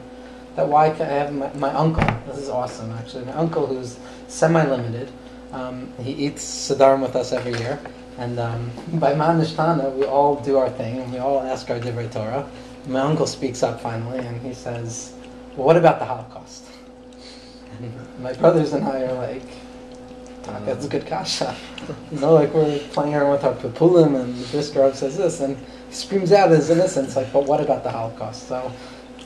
[0.55, 2.05] That why I have my, my uncle.
[2.27, 3.25] This is awesome, actually.
[3.25, 5.11] My uncle, who's semi-limited,
[5.51, 7.79] um, he eats Siddharm with us every year,
[8.17, 12.11] and um, by Manishtana we all do our thing and we all ask our Divrei
[12.11, 12.47] Torah.
[12.87, 15.13] My uncle speaks up finally, and he says,
[15.55, 16.63] "Well, what about the Holocaust?"
[17.81, 17.91] And
[18.21, 19.49] my brothers and I are like,
[20.43, 21.55] "Tak, that's a good kasha.
[22.11, 25.57] You know, like we're playing around with our papulim, and the Biskarov says this, and
[25.57, 28.47] he screams out his innocence, like, but what about the Holocaust?
[28.47, 28.71] So,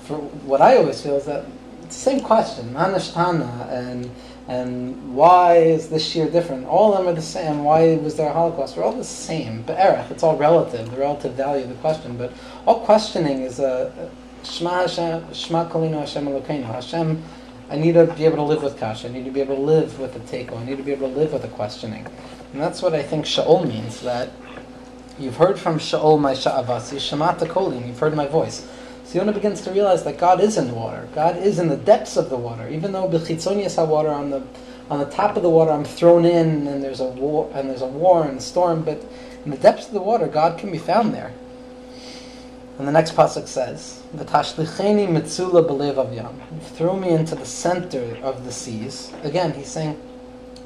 [0.04, 1.46] for what I always feel is that
[1.84, 4.10] it's the same question, manishtana, and
[4.48, 6.68] And why is this year different?
[6.68, 7.66] All of them are the same.
[7.66, 8.78] Why was there a Holocaust?
[8.78, 9.64] We're all the same.
[9.64, 12.18] But erech, it's all relative, the relative value of the question.
[12.18, 12.32] But
[12.66, 14.10] all questioning is a
[14.44, 16.64] Shema Hashem, Shema Kolinu Hashem Elokeinu.
[16.64, 17.22] Hashem,
[17.70, 19.08] I need to be able to live with kasha.
[19.08, 20.58] I need to be able to live with the teiko.
[20.58, 22.06] I need to be able to live with the questioning.
[22.54, 24.32] And that's what I think Sha'ol means, that
[25.20, 28.66] you've heard from Sha'ol my Sha'avasi, Shemata Kolim, you've heard my voice.
[29.08, 31.08] So begins to realize that God is in the water.
[31.16, 32.68] God is in the depths of the water.
[32.68, 34.44] Even though Bechitzonias water on the
[34.90, 37.82] on the top of the water I'm thrown in and there's a war and there's
[37.82, 39.02] a war and a storm, but
[39.46, 41.34] in the depths of the water God can be found there.
[42.78, 46.36] And the next pasuk says, "V'tashlicheni mitzula b'lev avyam."
[46.76, 49.12] Throw me into the center of the seas.
[49.24, 50.00] Again, he's saying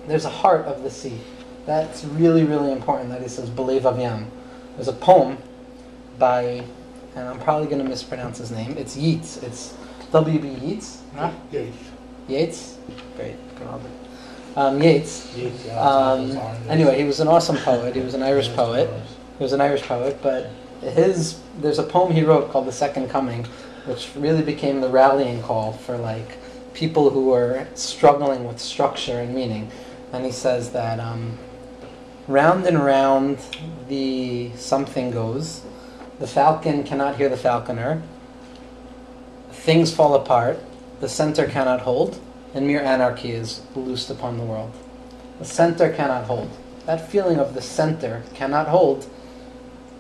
[0.07, 1.19] there's a heart of the sea.
[1.65, 4.25] That's really, really important that he says b'lev avyam.
[4.75, 5.37] There's a poem
[6.19, 6.63] by,
[7.15, 8.77] and I'm probably going to mispronounce his name.
[8.77, 9.37] It's Yeats.
[9.37, 9.73] It's
[10.11, 10.47] W.B.
[10.49, 11.01] Yeats.
[11.15, 11.31] Huh?
[11.51, 11.77] Yeats.
[12.27, 12.77] Yates.
[13.15, 13.35] Great.
[14.55, 15.33] Um, Yates.
[15.35, 15.79] Yates, yeah.
[15.79, 17.95] Um, anyway, he was an awesome poet.
[17.95, 18.89] He was an Irish poet.
[19.37, 20.49] He was an Irish poet, but
[20.81, 23.45] his there's a poem he wrote called The Second Coming,
[23.85, 26.37] which really became the rallying call for like
[26.73, 29.71] people who were struggling with structure and meaning.
[30.11, 31.37] And he says that um,
[32.27, 33.39] round and round
[33.87, 35.61] the something goes.
[36.19, 38.01] The falcon cannot hear the falconer.
[39.51, 40.59] Things fall apart.
[40.99, 42.19] The center cannot hold,
[42.53, 44.71] and mere anarchy is loosed upon the world.
[45.39, 46.49] The center cannot hold.
[46.85, 49.09] That feeling of the center cannot hold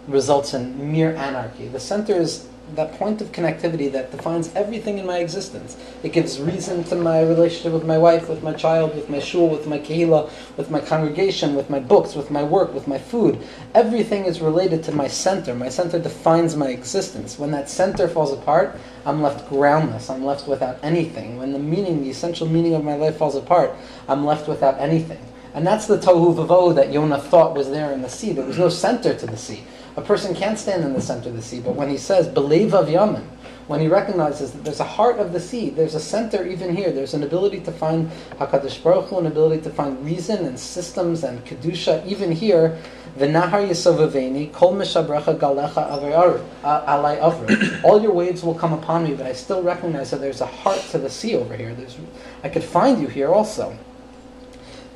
[0.07, 1.67] results in mere anarchy.
[1.67, 5.75] The center is that point of connectivity that defines everything in my existence.
[6.03, 9.49] It gives reason to my relationship with my wife, with my child, with my shul,
[9.49, 13.39] with my kehillah, with my congregation, with my books, with my work, with my food.
[13.73, 15.53] Everything is related to my center.
[15.53, 17.37] My center defines my existence.
[17.37, 20.09] When that center falls apart, I'm left groundless.
[20.09, 21.37] I'm left without anything.
[21.37, 23.71] When the meaning, the essential meaning of my life falls apart,
[24.07, 25.19] I'm left without anything.
[25.53, 28.31] And that's the tohu vavohu that Yonah thought was there in the sea.
[28.31, 29.63] There was no center to the sea.
[29.97, 32.73] A person can't stand in the center of the sea, but when he says believe
[32.73, 33.27] of Yaman,
[33.67, 36.91] when he recognizes that there's a heart of the sea, there's a center even here.
[36.91, 41.23] There's an ability to find Hakadosh Baruch Hu, an ability to find reason and systems
[41.23, 42.77] and kedusha even here.
[43.17, 47.83] V'nahar yisovaveni kol mishabrecha galecha alai avru.
[47.83, 50.79] All your waves will come upon me, but I still recognize that there's a heart
[50.91, 51.73] to the sea over here.
[51.73, 51.97] There's,
[52.43, 53.77] I could find you here also.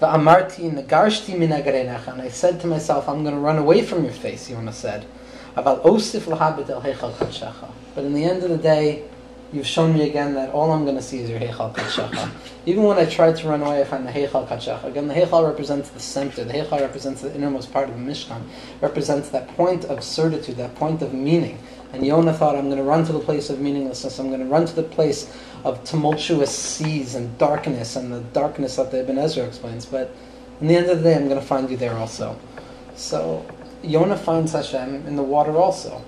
[0.01, 2.10] Va'amarti nagarshti minagarenecha.
[2.13, 5.05] And I said to myself, I'm going to run away from your face, Yonah said.
[5.55, 7.71] Aval osif lahabit el heichal kadshecha.
[7.93, 9.03] But in the end of the day,
[9.53, 12.29] you've shown me again that all I'm going to see is your heichal kadshecha.
[12.65, 14.84] Even when I tried to run away, I find the heichal kadshecha.
[14.84, 16.43] Again, the heichal represents the center.
[16.43, 18.41] The heichal represents the innermost part of the Mishkan.
[18.81, 21.58] Represents that point of certitude, that point of meaning.
[21.93, 24.19] And Yonah thought, I'm going to run to the place of meaninglessness.
[24.19, 28.76] I'm going to run to the place of tumultuous seas and darkness and the darkness
[28.76, 29.86] that the Ibn Ezra explains.
[29.86, 30.13] But
[30.60, 32.38] in the end of the day, I'm going to find you there also.
[32.95, 33.45] So
[33.82, 36.04] Yonah finds Hashem in the water also.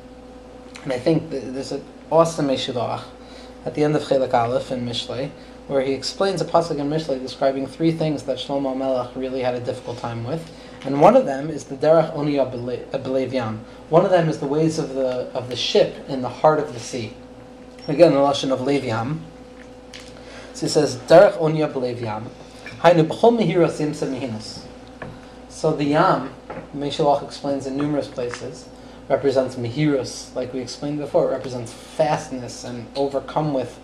[0.83, 3.03] And I think th- there's an awesome Meshilach
[3.65, 5.29] at the end of Chelak Aleph in Mishlei,
[5.67, 9.55] where he explains a pasuk in Mishlei describing three things that Shlomo Melech really had
[9.55, 10.49] a difficult time with.
[10.83, 13.65] And one of them is the Derech Onia Belev Yam.
[13.89, 16.73] One of them is the ways of the of the ship in the heart of
[16.73, 17.13] the sea.
[17.87, 19.23] Again, the lashon of Lev Yam.
[20.53, 22.29] So he says Derech Oniyah Belev Yam.
[22.81, 24.65] Hainu b'chol mehiros yimsa mehinus.
[25.49, 26.33] So the Yam,
[26.75, 28.69] Meshalach explains in numerous places,
[29.09, 31.29] represents Mehirus, like we explained before.
[31.29, 33.79] It represents fastness and overcome with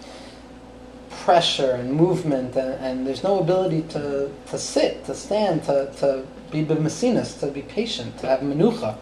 [1.09, 6.27] pressure and movement, and, and there's no ability to, to sit, to stand, to, to
[6.53, 8.95] be b'mesinas, to be patient, to have menucha.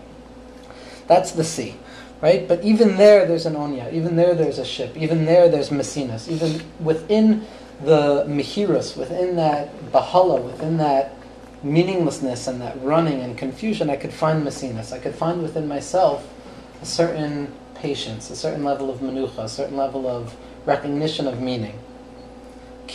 [1.08, 1.76] That's the sea,
[2.22, 2.48] right?
[2.48, 3.90] But even there, there's an onya.
[3.92, 4.96] Even there, there's a ship.
[4.96, 6.28] Even there, there's mesinas.
[6.30, 7.46] Even within
[7.84, 11.14] the mehirus, within that bahala, within that
[11.64, 14.94] meaninglessness and that running and confusion, I could find mesinas.
[14.94, 16.28] I could find within myself
[16.82, 20.36] a certain patience, a certain level of menucha, a certain level of
[20.66, 21.78] recognition of meaning.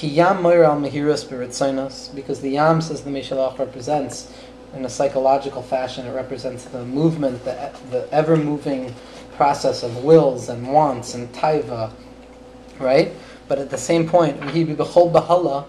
[0.01, 4.33] Yam because the yam, says the Mishalach, represents,
[4.75, 8.95] in a psychological fashion, it represents the movement, the, the ever-moving
[9.37, 11.93] process of wills and wants and taiva,
[12.79, 13.13] right?
[13.49, 15.67] But at the same point, he be bahala,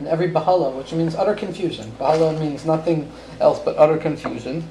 [0.00, 1.92] in every bahala, which means utter confusion.
[1.92, 4.66] Bahala means nothing else but utter confusion.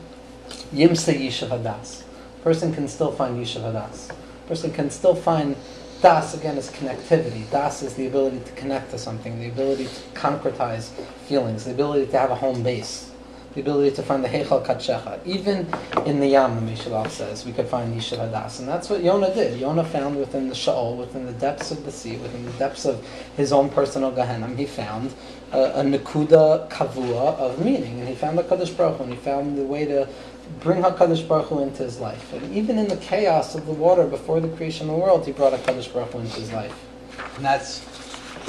[0.74, 2.04] Yimsa yishav hadas.
[2.44, 4.12] Person can still find yishav hadas.
[4.48, 5.56] Person can still find
[6.02, 7.50] das again is connectivity.
[7.52, 10.90] Das is the ability to connect to something, the ability to concretize
[11.28, 13.09] feelings, the ability to have a home base.
[13.56, 15.26] The ability to find the Heichal Kadshecha.
[15.26, 15.68] Even
[16.06, 18.60] in the Yam, the Mishalach says, we could find Yishel Hadas.
[18.60, 19.60] And that's what Yonah did.
[19.60, 23.06] Yonah found within the Sha'ol, within the depths of the sea, within the depths of
[23.36, 25.14] his own personal Gehenna, he found
[25.52, 28.00] a, a Nakuda Kavua of meaning.
[28.00, 30.08] And he found the Kaddish Baruch Hu, and he found the way to
[30.60, 32.34] bring HaKadosh Baruch Hu into his life.
[32.34, 35.32] And even in the chaos of the water before the creation of the world, he
[35.32, 36.86] brought HaKadosh Baruch Hu into his life.
[37.36, 37.82] And that's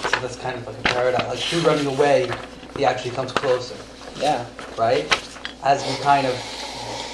[0.02, 1.28] so that's kind of like a paradox.
[1.28, 2.30] Like through running away,
[2.76, 3.76] he actually comes closer,
[4.20, 4.46] Yeah.
[4.76, 5.04] right?
[5.62, 6.34] As we kind of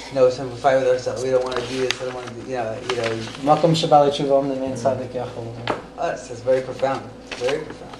[0.09, 1.23] you know, we fight with ourselves.
[1.23, 2.01] We don't want to do this.
[2.01, 2.41] I don't want to do.
[2.41, 3.09] You know, you know.
[3.43, 5.79] Makom Shabbat Tshuva, the main Yachol.
[5.97, 6.29] Us.
[6.29, 7.09] That's very profound.
[7.31, 7.95] Very profound.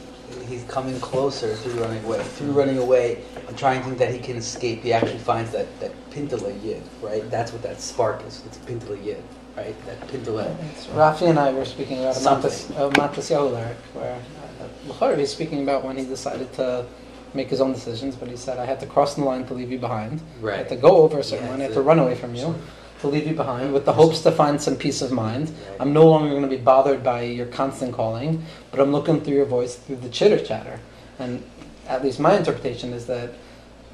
[0.47, 2.23] He's coming closer through running away.
[2.23, 4.83] Through running away, and trying to think that he can escape.
[4.83, 7.29] He actually finds that that pintala yid, right?
[7.29, 8.41] That's what that spark is.
[8.45, 9.21] It's pintala yid,
[9.57, 9.75] right?
[9.85, 10.55] That pintala.
[10.93, 12.51] Rafi and I were speaking about Something.
[12.51, 14.21] Matas, a Matas where
[15.01, 16.85] uh, he's speaking about when he decided to
[17.37, 19.71] make his own decisions, but he said, I had to cross the line to leave
[19.71, 20.19] you behind.
[20.19, 20.57] I Right.
[20.57, 22.55] had to go over a certain Yeah, line, I had to run away from you,
[23.01, 25.51] to leave you behind, with the hopes to find some peace of mind.
[25.79, 29.35] I'm no longer going to be bothered by your constant calling, but I'm looking through
[29.35, 30.79] your voice through the chitter chatter.
[31.19, 31.43] And
[31.87, 33.29] at least my interpretation is that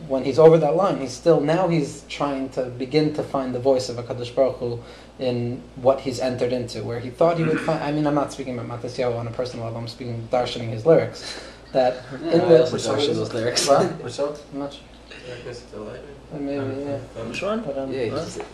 [0.07, 3.59] when he's over that line, he's still now he's trying to begin to find the
[3.59, 4.79] voice of Hakadosh Baruch Hu
[5.19, 7.81] in what he's entered into, where he thought he would find.
[7.83, 9.79] I mean, I'm not speaking about Matisyahu on a personal level.
[9.79, 11.39] I'm speaking darshaning his lyrics.
[11.73, 13.67] That Yeah, in I the also darshan those lyrics.
[13.67, 13.85] What?
[14.03, 14.37] Which song?
[14.53, 14.83] I'm not sure.
[15.27, 15.99] Darkness of light.
[16.33, 16.99] Uh, maybe um, yeah.
[17.19, 17.59] Um, Which one?
[17.61, 18.45] But, um, Yeah, it's- th-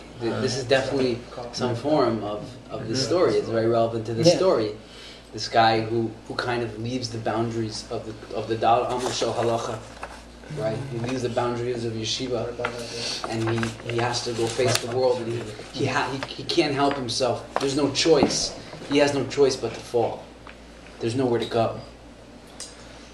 [0.41, 1.19] this is uh, definitely
[1.53, 3.36] some form of, of the story.
[3.36, 4.36] It's very relevant to the Yeah.
[4.36, 4.71] story.
[5.34, 9.12] This guy who, who kind of leaves the boundaries of the of the Dal Amr
[9.12, 9.77] Shel Halacha,
[10.58, 10.77] right?
[10.91, 12.41] He leaves the boundaries of yeshiva,
[13.29, 15.39] and he, he has to go face the world, and he
[15.79, 17.45] he, ha- he he can't help himself.
[17.60, 18.58] There's no choice.
[18.89, 20.23] He has no choice but to fall.
[20.99, 21.79] There's nowhere to go.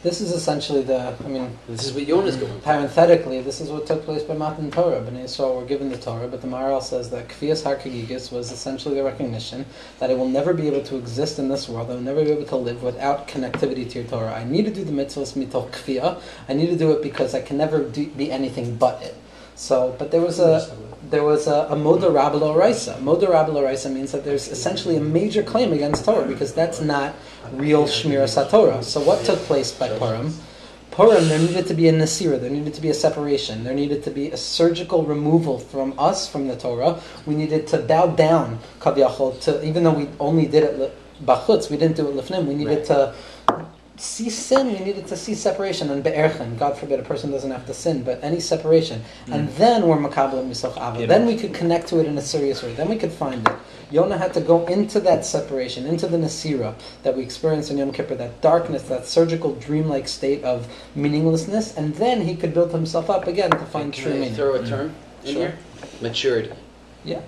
[0.05, 1.15] This is essentially the.
[1.25, 4.69] I mean, This is what Yonah's going parenthetically, this is what took place by Matan
[4.69, 5.01] Torah.
[5.01, 8.93] Bnei Yisrael were given the Torah, but the Maharal says that Kfiyas Harkagigis was essentially
[8.93, 9.65] the recognition
[9.97, 11.89] that I will never be able to exist in this world.
[11.89, 14.35] I will never be able to live without connectivity to your Torah.
[14.35, 16.21] I need to do the mitzvahs mitoch kfiyah.
[16.47, 19.15] I need to do it because I can never do, be anything but it.
[19.55, 20.69] So, but there was a
[21.09, 22.97] there was a, a moda rabel oraisa.
[22.99, 27.15] Moda rabel oraisa means that there's essentially a major claim against Torah because that's not
[27.53, 28.83] real shmira satorah.
[28.83, 30.33] So what took place by Purim?
[30.91, 34.01] Purim, there needed to be a nasira, there needed to be a separation, there needed
[34.03, 37.01] to be a surgical removal from us, from the Torah.
[37.25, 41.77] We needed to bow down, kaviyachol, to even though we only did it bachutz, we
[41.77, 42.45] didn't do it lifnim.
[42.45, 43.13] We needed to
[43.97, 46.57] see sin, we needed to see separation and be'erchen.
[46.57, 49.03] God forbid a person doesn't have to sin, but any separation.
[49.27, 49.33] Mm.
[49.33, 51.07] And then we're makabel misoch ava.
[51.07, 52.73] Then we could connect to it in a serious way.
[52.73, 53.53] Then we could find it.
[53.91, 57.91] Yonah had to go into that separation, into the nasira that we experience in Yom
[57.91, 63.09] Kippur, that darkness, that surgical dreamlike state of meaninglessness, and then he could build himself
[63.09, 64.35] up again to find Can true I meaning.
[64.35, 65.27] throw a term mm.
[65.27, 65.41] in Sure.
[65.47, 65.57] here?
[66.01, 66.51] Maturity.
[67.03, 67.21] Yeah.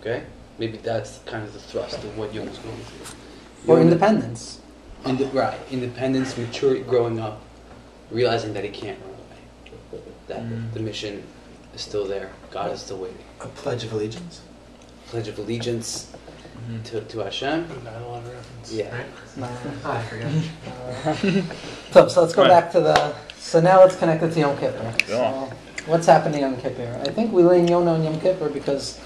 [0.00, 0.24] Okay?
[0.58, 3.74] Maybe that's kind of the thrust of what Yonah's going through.
[3.74, 3.90] Or Yonah-
[5.08, 5.20] independence.
[5.20, 5.58] Inde- right.
[5.70, 7.40] Independence, maturity, growing up,
[8.10, 10.02] realizing that he can't run away.
[10.28, 10.72] That Mm.
[10.74, 11.22] the mission
[11.74, 12.30] is still there.
[12.50, 13.18] God is still waiting.
[13.40, 14.40] A pledge of allegiance.
[15.08, 16.08] Pledge of allegiance
[16.84, 17.66] to, to Hashem.
[18.70, 18.92] Yeah.
[19.36, 19.46] Nah.
[19.84, 21.44] Ah, I forgot.
[21.92, 22.48] So, so let's go Right.
[22.48, 23.14] back to the.
[23.38, 24.94] So now let's connect it to Yom Kippur.
[25.06, 25.50] Go So
[25.86, 27.00] what's happening on Yom Kippur?
[27.04, 28.98] I think we lean Yonah on Yom Kippur because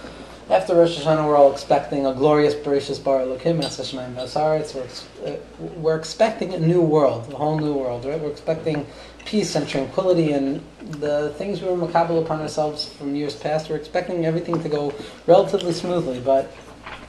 [0.51, 4.75] after Rosh Hashanah we're all expecting a glorious, Bereshis Bar Elokim, Es Hashemayim Vasaretz.
[4.75, 5.37] We're, uh,
[5.77, 8.21] we're expecting a new world, a whole new world, right?
[8.21, 8.85] We're expecting
[9.25, 13.71] peace and tranquility and the things we were makabel upon ourselves from years past.
[13.71, 14.93] We're expecting everything to go
[15.29, 16.53] relatively smoothly, but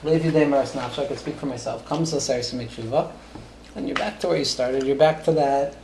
[0.04, 1.84] Levi de Maras Nafsh, I could speak for myself.
[1.88, 3.12] Comes the Saris Tshuva,
[3.76, 4.84] and you're back to where you started.
[4.84, 5.78] You're back to that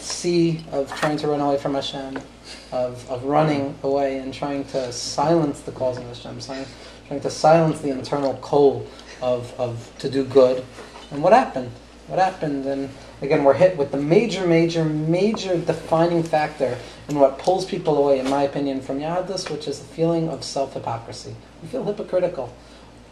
[0.00, 2.18] sea of trying to run away from Hashem,
[2.72, 6.64] of, of running away and trying to silence the calls of Hashem, si-
[7.06, 8.86] trying to silence the internal coal
[9.22, 10.64] of, of to do good.
[11.10, 11.70] And what happened?
[12.08, 12.66] What happened?
[12.66, 12.90] And
[13.22, 18.18] again, we're hit with the major, major, major defining factor in what pulls people away,
[18.18, 21.34] in my opinion, from Yahadus, which is the feeling of self-hypocrisy.
[21.62, 22.52] We feel hypocritical.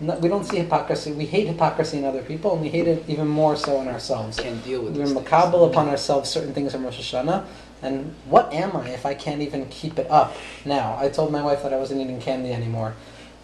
[0.00, 1.12] We don't see hypocrisy.
[1.12, 4.38] We hate hypocrisy in other people, and we hate it even more so in ourselves.
[4.38, 4.98] Can't deal with it.
[4.98, 7.46] We're macabre upon ourselves certain things in Rosh Hashanah.
[7.80, 10.96] And what am I if I can't even keep it up now?
[10.98, 12.94] I told my wife that I wasn't eating candy anymore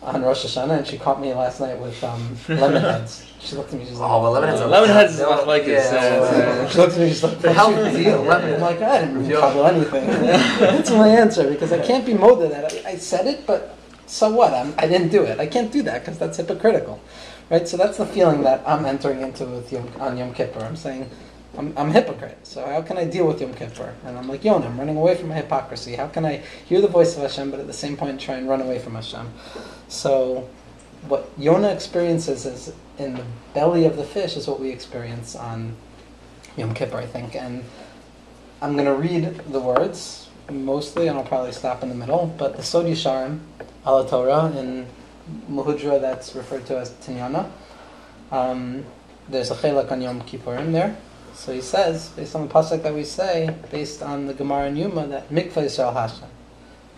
[0.03, 3.27] on Rosh Hashanah, and she caught me last night with um, lemon heads.
[3.41, 4.61] She looked at me, she's like, Oh, well, lemon heads.
[4.61, 6.99] Uh, are- lemon heads is they're not like it's, yeah, uh, well, she looked at
[7.01, 8.53] me, she's like, The "What's health is deal?" lemon.
[8.55, 9.37] I'm like, I didn't Yeah.
[9.37, 10.07] makabel anything.
[10.61, 12.71] That's my answer because I can't be moda that.
[12.87, 14.53] I, I said it, but so what?
[14.53, 15.41] I'm, I didn't do it.
[15.41, 17.01] I can't do that because that's hypocritical,
[17.49, 17.67] right?
[17.67, 20.61] So that's the feeling that I'm entering into with Yom, on Yom Kippur.
[20.61, 21.09] I'm saying,
[21.59, 22.39] I'm, I'm a hypocrite.
[22.47, 23.95] So how can I deal with Yom Kippur?
[24.05, 24.67] And I'm like Yonah.
[24.67, 25.95] I'm running away from my hypocrisy.
[25.97, 28.49] How can I hear the voice of Hashem, but at the same point try and
[28.49, 29.29] run away from Hashem?
[29.89, 30.49] So
[31.09, 33.25] what Yonah experiences is in the
[33.55, 35.77] belly of the fish is what we experience on
[36.57, 37.35] Yom Kippur, I think.
[37.35, 37.65] And
[38.63, 42.33] I'm going to read the words mostly, and I'll probably stop in the middle.
[42.39, 43.41] But the Sod Yisharim,
[43.87, 44.87] Ala Torah, in
[45.51, 47.51] Muhudra that's referred to as Tinyana.
[48.31, 48.85] Um,
[49.29, 50.97] there's a chelak on Yom Kippurim there.
[51.35, 54.79] So he says, based on the pasuk that we say, based on the Gemara and
[54.79, 56.29] Yuma, that mikvah Yisrael Hashem.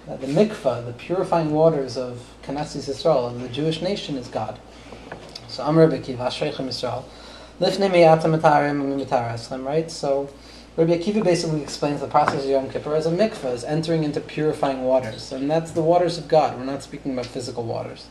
[0.07, 4.59] That the mikvah, the purifying waters of Knesset Yisrael, of the Jewish nation, is God.
[5.49, 7.05] So Amr Bekiv, Ashreichem Yisrael.
[7.61, 9.91] Lifnei miyata matarim mitar right?
[9.91, 10.28] So
[10.74, 14.20] Rabbi Akiva basically explains the process of Yom Kippur as a mikvah, as entering into
[14.20, 15.30] purifying waters.
[15.30, 16.57] And that's the waters of God.
[16.57, 18.07] We're not speaking about physical waters.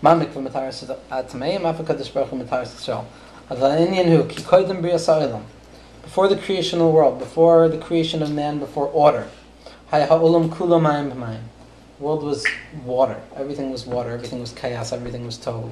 [0.00, 3.04] Ma mikvah mataris atmeim, afakadosh baruch hu mataris Yisrael.
[3.46, 3.58] Before
[6.28, 9.28] the creation of the world, before the creation of man, before order.
[9.90, 10.06] The
[12.00, 12.46] world was
[12.84, 13.20] water.
[13.36, 14.12] Everything was water.
[14.12, 14.92] Everything was chaos.
[14.92, 15.68] Everything was tohu.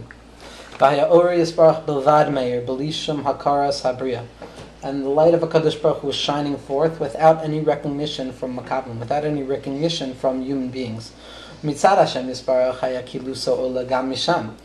[4.83, 8.99] And the light of HaKadosh Baruch Hu was shining forth without any recognition from Makabim,
[8.99, 11.12] without any recognition from human beings.
[11.62, 14.57] Mitzad Hashem Yisbarach haya kiluso ola gam misham.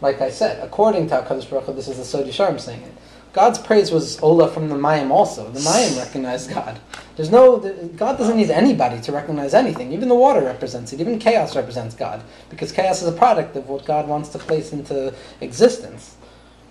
[0.00, 2.92] Like I said, according to HaKadosh Baruch Hu, this is the Sod Yisharim saying it.
[3.34, 5.50] God's praise was Ola from the Mayim also.
[5.50, 6.78] The Mayim recognized God.
[7.16, 7.58] There's no,
[7.96, 9.92] God doesn't need anybody to recognize anything.
[9.92, 11.00] Even the water represents it.
[11.00, 12.22] Even chaos represents God.
[12.48, 16.16] Because chaos is a product of what God wants to place into existence.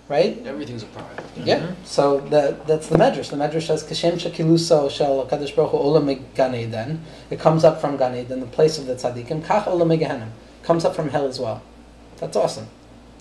[0.08, 0.44] Right?
[0.46, 1.22] Everything's a product.
[1.36, 1.60] Yeah.
[1.60, 1.84] Mm-hmm.
[1.84, 3.30] So that that's the medrash.
[3.30, 7.02] The medrash says Kashem Shakiluso Shel Kadosh Baruch Hu Ola Gan Eden.
[7.30, 9.42] It comes up from Gan Eden, the place of the tzaddikim.
[9.42, 10.28] Kach Ola Megahanim
[10.62, 11.62] comes up from hell as well.
[12.18, 12.68] That's awesome.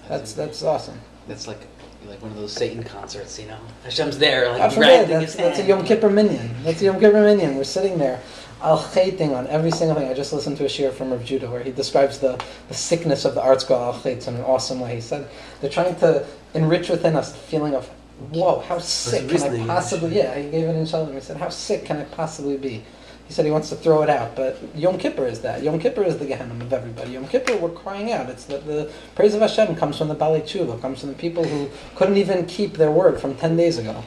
[0.08, 0.99] That's that's awesome.
[1.28, 1.62] That's like
[2.08, 3.60] like one of those Satan concerts, you know.
[3.84, 5.64] Hashem's there, like forbid, granting that's, that's a.
[5.64, 6.54] Yom Kippur minion.
[6.64, 7.56] That's a Yom Kippur minion.
[7.56, 8.22] We're sitting there,
[8.62, 10.10] al chaiting on every single thing.
[10.10, 13.24] I just listened to a shir from Rav Judah where he describes the, the sickness
[13.26, 14.95] of the art school al chait in an awesome way.
[14.95, 15.30] He said
[15.62, 17.88] they're trying to enrich within us the feeling of,
[18.32, 20.18] whoa, how sick can I possibly?
[20.18, 21.14] Yeah, he gave it in Shalom.
[21.14, 22.84] He said, how sick can I possibly be?
[23.28, 25.64] He said he wants to throw it out, but Yom Kippur is that.
[25.64, 27.12] Yom Kippur is the Gehenna of everybody.
[27.12, 28.30] Yom Kippur, we're crying out.
[28.30, 31.44] It's the, the praise of Hashem comes from the Bali Tshuva, comes from the people
[31.44, 34.04] who couldn't even keep their word from 10 days ago.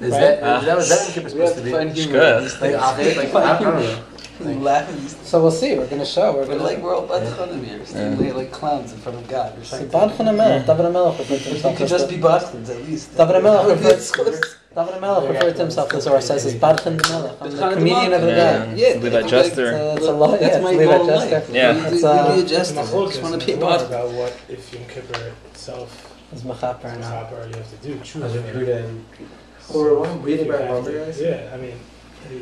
[0.00, 0.20] Is Right.
[0.20, 1.72] that, is that what that Yom Kippur supposed to to be?
[1.72, 2.36] find Like, good.
[2.38, 2.82] in these like, things.
[2.82, 4.04] I think, like, I don't know.
[4.40, 5.76] We laugh at these So we'll see.
[5.76, 6.32] We're going to show.
[6.32, 6.82] We're We're going like to.
[6.82, 9.56] we're all badchanim here, standing there like clowns in front of God.
[9.56, 10.22] We're So trying Bad to.
[10.24, 13.16] Hamelech, David Hamelech referred We could just be Boston's at least.
[13.16, 15.02] David That Hamelech would referred, as.
[15.02, 17.36] David Hamelech referred to himself as Zohar says is Badchan the Melech.
[17.40, 18.72] I'm the comedian of the day.
[18.76, 19.72] Yeah, Levi that's Jester.
[19.96, 20.30] It's a, lot.
[20.30, 21.34] a lo- yeah, That's it's my Levi goal in Jester.
[21.36, 21.50] life.
[21.50, 21.72] Yeah.
[21.72, 22.02] Be- uh, It's,
[22.36, 22.78] be a jester.
[22.80, 26.16] I Machlokes just want in to the be a about what if Yom Kippur itself
[26.32, 27.20] It's Mechaper is now.
[27.28, 27.98] proper you have to do.
[28.04, 28.44] Choose As it.
[28.46, 29.04] if Judah and
[29.60, 31.20] So Or one reading if you back have lumber to- guys?
[31.20, 31.74] Yeah, I mean,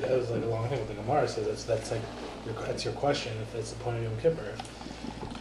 [0.03, 1.47] that was like a long thing with the Gemara says.
[1.47, 2.03] That's that's like
[2.45, 4.53] your, that's your question if that's the point of Yom Kippur.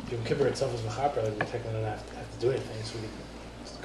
[0.06, 2.52] If Yom Kippur itself is mechaper, like we technically don't have to, have to do
[2.52, 3.27] anything, so we can just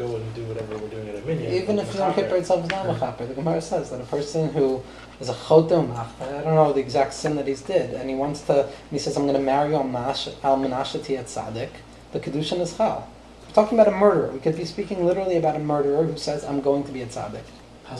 [0.06, 1.52] go and do whatever we're doing at a minyan.
[1.52, 4.82] Even if Yom Kippur itself is not Mechaper, the Gemara says that a person who
[5.20, 8.42] is a chotem, I don't know the exact sin that he's did, and he wants
[8.42, 11.70] to, and he says, I'm going to marry Al Manash- Al Menasheti at Tzaddik,
[12.12, 13.08] the Kedushin is Chal.
[13.46, 14.30] We're talking about a murderer.
[14.32, 17.06] We could be speaking literally about a murderer who says, I'm going to be a
[17.06, 17.44] Tzaddik.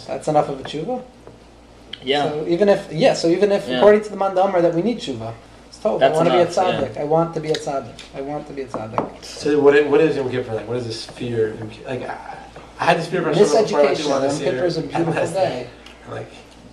[0.07, 1.05] That's enough of a tshuva?
[2.03, 2.31] Yeah.
[2.31, 3.77] So even if, yeah, so even if, Yeah.
[3.77, 5.35] according to the Mandamar, that we need tshuva,
[5.83, 6.89] it's told, I That's want to be a enough, yeah.
[6.89, 7.01] tzaddik.
[7.01, 8.01] I want to be a tzaddik.
[8.15, 9.25] I want to be a tzaddik.
[9.25, 10.69] So what, i- what is Yom Kippur like?
[10.69, 11.49] What is this fear?
[11.51, 12.39] of Yom Ki- Like I,
[12.81, 14.09] I had this fear of Hashem before I went Miseducation.
[14.09, 14.39] Yom this.
[14.39, 15.67] Kippur is a beautiful day.
[16.11, 16.29] Like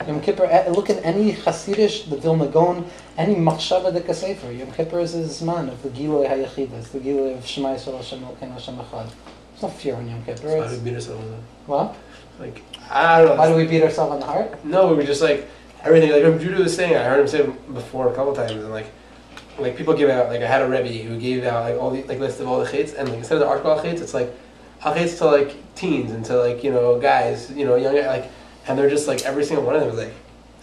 [0.07, 2.85] Yom Kippur, eh, look at any Hasidish, the Vilna Gaon,
[3.17, 4.57] any Machshava de Kasefer.
[4.57, 8.23] Yom Kippur is his man of the Giloi HaYachidas, the Giloi of Shema Yisrael Hashem
[8.23, 9.09] Elkein Hashem Echad.
[9.51, 10.41] There's no fear in Yom Kippur.
[10.41, 11.39] so how do It's, we beat ourselves up?
[11.65, 11.95] what?
[12.39, 13.35] Like I don't know.
[13.35, 14.63] Why do we beat ourselves on the heart?
[14.63, 15.47] No, we were just like
[15.83, 16.11] everything.
[16.11, 18.87] Like Judah was saying, I heard him say it before a couple times, and like,
[19.61, 20.29] like people give out.
[20.29, 22.59] Like I had a rebbe who gave out like all the like list of all
[22.63, 24.33] the chates, and like instead of the article chates, it's like
[24.83, 28.29] al chates to like teens and to like you know guys, you know young like,
[28.67, 30.13] and they're just like every single one of them is like,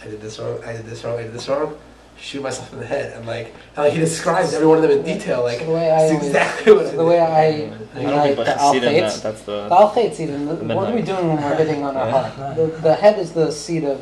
[0.01, 1.77] I did this wrong, I did this wrong, I did this wrong.
[2.19, 4.89] Shoot myself in the head, and like, and like he describes every one of them
[4.89, 7.45] in detail, like So the way I it's always- exactly what I the way I
[7.45, 9.75] I don't unite the Al Hasidim, that, that's the the.
[9.75, 12.29] Al Chaitz even, the, The what are we doing when we're hitting on our Yeah.
[12.29, 12.55] heart?
[12.55, 13.99] The, the head is the seat of,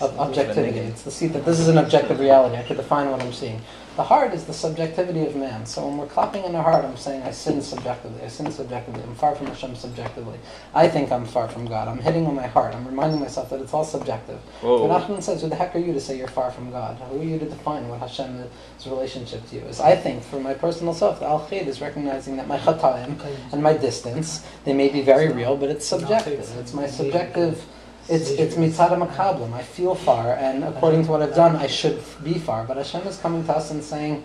[0.00, 0.78] of objectivity.
[0.78, 2.56] It's the seat that this is an objective reality.
[2.56, 3.60] I could define what I'm seeing.
[3.98, 5.66] The heart is the subjectivity of man.
[5.66, 8.22] So when we're clapping in the heart, I'm saying I sin subjectively.
[8.22, 9.02] I sin subjectively.
[9.02, 10.38] I'm far from Hashem subjectively.
[10.72, 11.88] I think I'm far from God.
[11.88, 12.76] I'm hitting on my heart.
[12.76, 14.38] I'm reminding myself that it's all subjective.
[14.60, 14.86] Whoa.
[14.86, 16.96] But Nachman says, who the heck are you to say you're far from God?
[17.10, 18.46] Who are you to define what Hashem's
[18.86, 19.80] relationship to you is?
[19.80, 23.20] I think, for my personal self, the Al Chayed is recognizing that my chataim
[23.50, 26.48] and my distance, they may be very real, but it's subjective.
[26.56, 27.64] It's my subjective
[28.10, 29.52] It's it's mitzad makablim.
[29.52, 32.64] I feel far, and according to what I've done, I should be far.
[32.64, 34.24] But Hashem is coming to us and saying,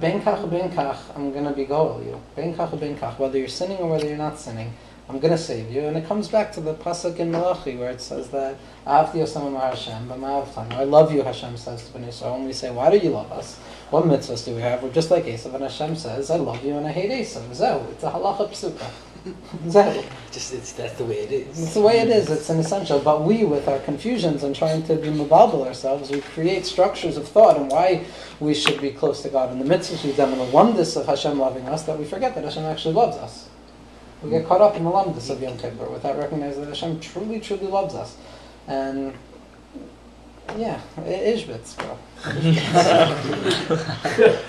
[0.00, 2.18] "Ben kach ben kach, I'm gonna be goal you.
[2.36, 4.72] Ben kach whether you're sinning or whether you're not sinning,
[5.10, 8.00] I'm gonna save you." And it comes back to the pasuk in Malachi where it
[8.00, 8.54] says that
[8.86, 12.36] "Ahavti Yosem Amar Hashem b'ma'avtan." I love you, Hashem says to Bnei Yisrael.
[12.36, 13.58] And we say, "Why do you love us?
[13.90, 16.78] What mitzvahs do we have?" We're just like Esav, and Hashem says, "I love you
[16.78, 18.86] and I hate Esav." So it's a halacha psuka.
[19.66, 20.04] Zeh.
[20.32, 21.62] Just it's that's the way it is.
[21.62, 22.30] It's the way it is.
[22.30, 22.98] It's an essential.
[23.00, 27.26] But we, with our confusions and trying to be mababel ourselves, we create structures of
[27.28, 28.04] thought and why
[28.38, 29.50] we should be close to God.
[29.52, 32.34] In the mitzvahs we've done and the oneness of Hashem loving us that we forget
[32.34, 33.48] that Hashem actually loves us.
[34.22, 37.40] We get caught up in the lumdus of Yom Kippur without recognizing that Hashem truly,
[37.40, 38.16] truly loves us.
[38.68, 39.14] And
[40.56, 41.98] yeah, i- Ishbitz, bro.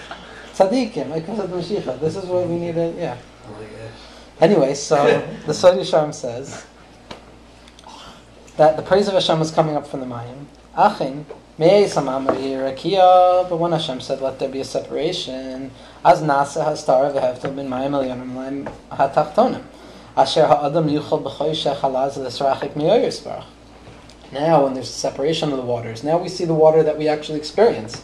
[0.53, 1.99] Tzaddikim, like I said, Mashiach.
[1.99, 3.17] This is what we need to, yeah.
[4.41, 6.65] Anyway, so the Sod Yisharim says
[8.57, 10.45] that the praise of Hashem was coming up from the Mayim.
[10.75, 11.25] Achin,
[11.59, 15.69] me'ei samam rakia, but when Hashem said, let there be a separation,
[16.03, 19.63] as nasa hastar v'hevtel bin mayim elyonim laim hatachtonim,
[20.17, 23.45] asher ha'adam yuchol b'choy shechalaz l'srachik mi'oyer sparach.
[24.31, 27.07] Now, when there's a separation of the waters, now we see the water that we
[27.07, 28.01] actually experience,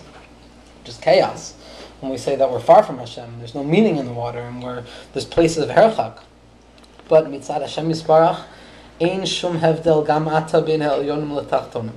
[0.82, 1.56] which is chaos.
[2.00, 4.62] When we say that we're far from Hashem, there's no meaning in the water, and
[4.62, 4.84] we're
[5.14, 6.20] there's places of herchak.
[7.10, 8.44] But mitzad Hashem yisbarach,
[9.02, 11.94] ein shum hevdel gam ata bin ha'elyonim l'tachtonim.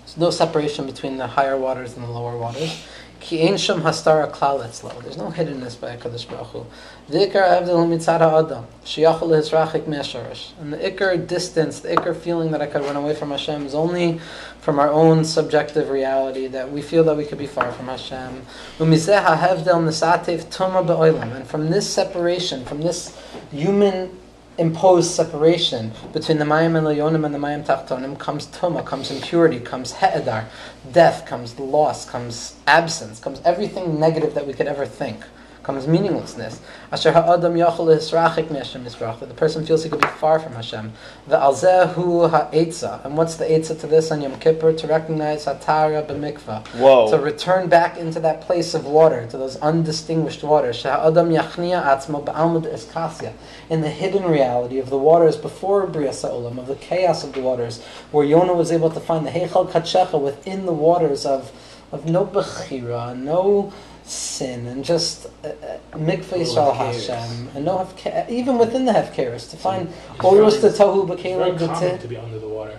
[0.00, 2.84] There's no separation between the higher waters and the lower waters.
[3.24, 5.02] Ki ein shum hastara klal etzlo.
[5.02, 6.66] There's no hiddenness by Hakadosh Baruch Hu.
[7.08, 10.52] The ikar hevdel mitzad ha'adam sheyachol lehisrachik me'asharish.
[10.60, 13.74] And the ikar distance, the ikar feeling that I could run away from Hashem is
[13.74, 14.20] only
[14.60, 18.42] from our own subjective reality that we feel that we could be far from Hashem.
[18.78, 21.34] Umizeh ha'hevdel nisatev tuma be'olam.
[21.34, 23.18] And from this separation, from this
[23.50, 24.10] human
[24.58, 29.58] imposed separation between the Mayim and Leonim and the Mayim Tachtonim comes Tuma, comes impurity,
[29.60, 30.46] comes He'edar,
[30.92, 35.24] death, comes loss, comes absence, comes everything negative that we could ever think.
[35.64, 36.60] Comes meaninglessness.
[36.92, 38.84] Asher ha'adam yachol hisrachik me'Hashem
[39.26, 40.92] the person feels he could be far from Hashem.
[41.26, 44.74] The alzehu ha'etza, and what's the etza to this on Yom Kippur?
[44.74, 50.42] To recognize hatara b'mikvah, to return back into that place of water, to those undistinguished
[50.42, 50.76] waters.
[50.76, 53.32] Sha'adam yachnia atzmo ba'almud eskasya,
[53.70, 57.40] in the hidden reality of the waters before Bria Sa'olam, of the chaos of the
[57.40, 61.52] waters, where Yonah was able to find the Heichal Kadshecha within the waters of,
[61.90, 63.72] of no Bechira, no
[64.04, 69.50] sin, and just uh, uh, Mikveh Yisrael Hashem, and no Hefke- even within the Hefkeris,
[69.50, 69.92] to find
[70.22, 72.00] Oros to Tohu It's B'Kelim B'Tit.
[72.00, 72.78] to be under the water.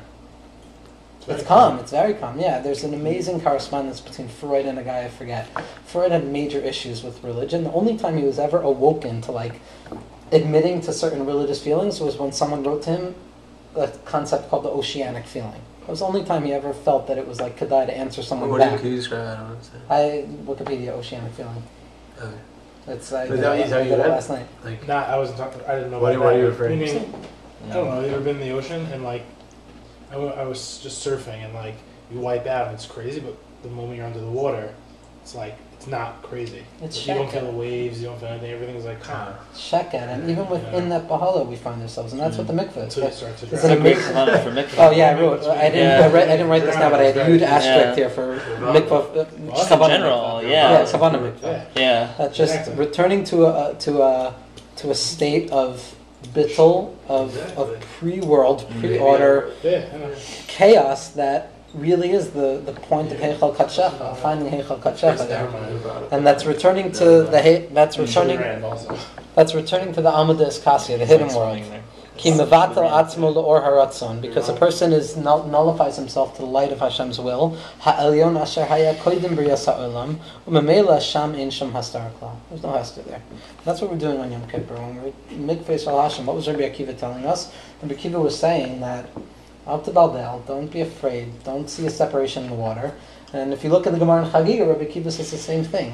[1.26, 1.80] very It's calm.
[1.80, 2.40] It's very calm.
[2.40, 5.48] Yeah, there's an amazing correspondence between Freud and a guy I forget.
[5.86, 7.64] Freud had major issues with religion.
[7.64, 9.60] The only time he was ever awoken to like
[10.32, 13.16] admitting to certain religious feelings was when someone wrote to him
[13.76, 15.62] a concept called the oceanic feeling.
[15.88, 18.24] It was the only time he ever felt that it was like Kedai to answer
[18.24, 18.80] someone What do you, back.
[18.80, 19.28] can you describe?
[19.28, 19.60] I don't.
[19.90, 21.62] I Wikipedia oceanic feeling.
[22.20, 22.36] Okay.
[22.88, 24.48] It's I Is did, that- it- is that you did it last night.
[24.64, 25.62] Like, Nah, I wasn't talking.
[25.68, 26.00] I didn't know.
[26.00, 26.44] What about are- what are that.
[26.44, 26.86] you referring to?
[26.86, 27.14] Meaning,
[27.70, 27.92] I don't know.
[27.96, 29.24] Have you ever been in the ocean and like,
[30.12, 31.76] I, I was just surfing and like
[32.12, 34.74] you wipe out and it's crazy, but the moment you're under the water,
[35.26, 36.64] it's like it's not crazy.
[36.84, 38.00] It's you don't feel the waves.
[38.00, 38.52] You don't feel anything.
[38.52, 42.46] Everything's like calm Sheket, and even within that bahala we find ourselves, and that's what
[42.46, 42.60] the mm.
[42.60, 42.96] mikveh is.
[42.96, 43.72] until you But- start to It's drown.
[43.72, 44.88] an amazing- Kavanah for mikvah.
[44.88, 45.42] Oh yeah, I wrote.
[45.48, 46.00] I didn't.
[46.00, 46.06] Yeah.
[46.06, 47.96] I, read, I didn't write this down, but I had a huge asterisk Yeah.
[47.96, 49.18] here for mikvah.
[49.18, 50.44] uh, Well, in general, mikvah.
[50.44, 50.72] yeah.
[50.74, 51.42] Yeah, Kavanah mikvah.
[51.42, 51.64] Yeah.
[51.76, 52.14] Yeah.
[52.20, 52.86] That just Exactly.
[52.86, 54.36] returning to a uh, to a
[54.76, 55.96] to a state of
[56.36, 57.68] bittul of of
[57.98, 59.86] pre-world, pre-order Yeah.
[59.92, 60.16] I
[60.46, 66.08] chaos that really is the, the point of Heichal Kadshecha, finding Heichal Kadshecha there.
[66.12, 68.40] And that's returning to the He- that's returning
[69.36, 71.62] that's returning to the Amida Iskasya, the hidden world.
[72.18, 76.72] Ki mevatel atzmo leor haratzon, because a person is null- nullifies himself to the light
[76.72, 77.58] of Hashem's will.
[77.80, 80.16] Ha'elyon asher haya koidim briyas ha'olam,
[80.48, 82.38] u'memela sham ein sham hastar klal.
[82.50, 83.22] There's no hastar there.
[83.66, 84.76] That's what we're doing on Yom Kippur.
[84.76, 87.52] When we're mikveh al Hashem, what was Rabbi Akiva telling us?
[87.82, 89.10] Rabbi Akiva was saying that
[89.68, 92.94] out to Daldel, don't be afraid, don't see a separation in the water.
[93.34, 95.92] And if you look at the Gemara in Chagiga, Rabbi Akiva says the same thing.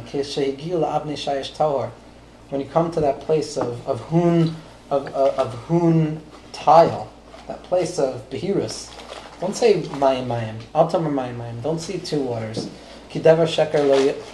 [2.49, 4.55] When you come to that place of, of hun
[4.91, 7.11] of, of, of hun tile,
[7.47, 8.93] that place of behirus.
[9.39, 10.57] Don't say mayim mayim.
[10.75, 11.63] Altam mayim mayim.
[11.63, 12.69] Don't see two waters.
[13.09, 13.87] Kidever sheker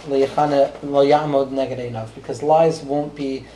[0.08, 2.14] lo ya'amod neged.
[2.14, 3.46] Because lies won't be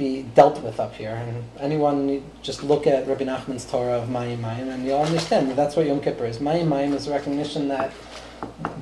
[0.00, 1.10] be dealt with up here.
[1.10, 5.56] And anyone just look at Rabbi Nachman's Torah of mayim mayim, and you'll understand that
[5.56, 6.38] that's what Yom Kippur is.
[6.38, 7.92] Mayim mayim is a recognition that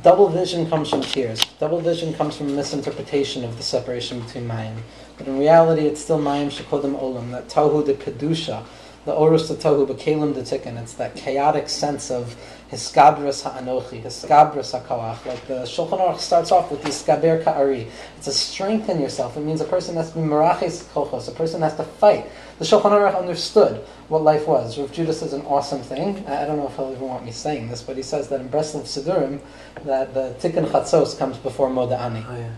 [0.05, 1.41] double vision comes from tears.
[1.59, 4.77] Double vision comes from misinterpretation of the separation between mayim.
[5.19, 8.65] But in reality, it's still mayim shekodim olam, that tohu de kedusha,
[9.09, 10.79] the Orus Tohu Bekalim de Tikkun.
[10.79, 12.37] It's that chaotic sense of
[12.71, 15.25] Hiskabras Ha'anochi, Hiskabras HaKalach.
[15.25, 17.89] Like the Shulchan Aruch starts off with Hiskaber Ka'ari.
[18.19, 19.39] It's a strength in yourself.
[19.39, 21.27] It means a person has to be Meraches Kolchos.
[21.27, 22.27] A person has to fight.
[22.59, 24.79] The Shulchan Aruch understood what life was.
[24.79, 26.23] Rav Judah says an awesome thing.
[26.27, 28.43] I I don't know if he'll even want me saying this, but he says that
[28.43, 29.41] in Breslov Sidurim,
[29.87, 32.27] that the Tikkun Chatzos comes before Moda'ani.
[32.29, 32.53] Oh yeah.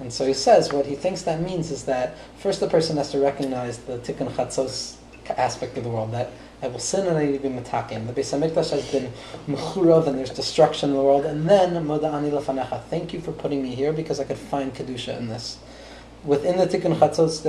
[0.00, 3.12] And so he says what he thinks that means is that first the person has
[3.12, 4.96] to recognize the tikkun chatzos
[5.30, 6.30] aspect of the world that
[6.62, 8.06] I will sin and I to be metakin.
[8.06, 9.12] The Beis Hamikdash has been
[9.46, 11.26] mechurav and there's destruction in the world.
[11.26, 12.84] And then moda ani lefanecha.
[12.84, 15.58] Thank you for putting me here because I could find kedusha in this.
[16.24, 17.42] Within the tikkun chatzos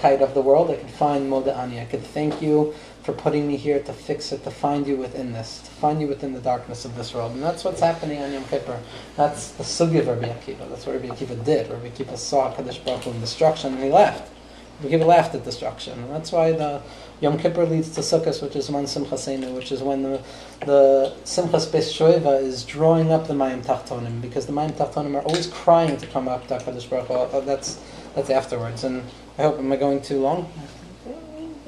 [0.00, 1.78] tide of the world, I could find moda ani.
[1.78, 5.32] I could thank you for putting me here to fix it, to find you within
[5.32, 7.32] this, to find you within the darkness of this world.
[7.32, 8.80] And that's what's happening on Yom Kippur.
[9.16, 10.68] That's the sugi of Rabbi Akiva.
[10.70, 11.70] That's what Rabbi Akiva did.
[11.70, 14.32] Rabbi Akiva saw Kadosh Baruch in destruction and he left.
[14.82, 15.98] Rabbi a laugh at destruction.
[15.98, 16.82] And that's why the
[17.20, 20.22] Yom Kippur leads to Sukkot, which is Man Simchasenu, which is when the,
[20.60, 25.22] the Simchas Beis Shoeva is drawing up the Mayim Tachtonim, because the Mayim Tachtonim are
[25.22, 27.14] always crying to come up to HaKadosh Baruch Hu.
[27.14, 27.80] Uh, That's,
[28.14, 28.84] that's afterwards.
[28.84, 29.02] And
[29.38, 30.50] I hope, am I going too long?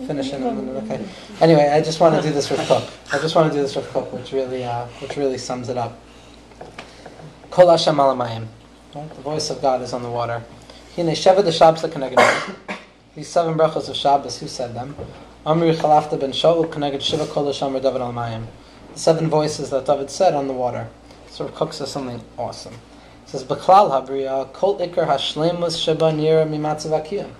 [0.06, 1.04] Finish in a minute, okay.
[1.40, 2.88] Anyway, I just want to do this with Kook.
[3.12, 5.76] I just want to do this with Kook, which really, uh, which really sums it
[5.76, 5.98] up.
[7.50, 7.98] Kol Hashem.
[7.98, 8.48] Right?
[8.94, 10.42] The voice of God is on the water.
[10.94, 12.76] Hine Sheva de Shabbos Keneged.
[13.14, 14.94] These seven brachos of Shabbos, who said them?
[15.46, 18.46] Amri Chalafta ben Shaul Keneged Shiva Kol Hashem David Al Mayim.
[18.92, 20.88] The seven voices that David said on the water.
[21.30, 22.74] So Kook says something awesome.
[23.24, 27.30] He says, Beklal Habriya Kol Iker Hashlemus Sheba Nira Mimatzav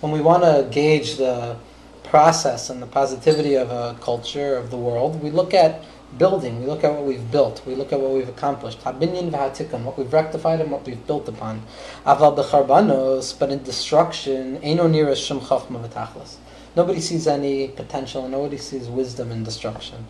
[0.00, 1.56] When we want to gauge the
[2.04, 5.82] process and the positivity of a culture, of the world, we look at
[6.18, 8.82] building, we look at what we've built, we look at what we've accomplished.
[8.82, 11.62] Habinyan what we've rectified and what we've built upon.
[12.04, 15.12] Aval b'charbanos, but in destruction, eino nira
[15.88, 16.36] v'tachlis.
[16.74, 20.06] Nobody sees any potential, nobody sees wisdom in destruction.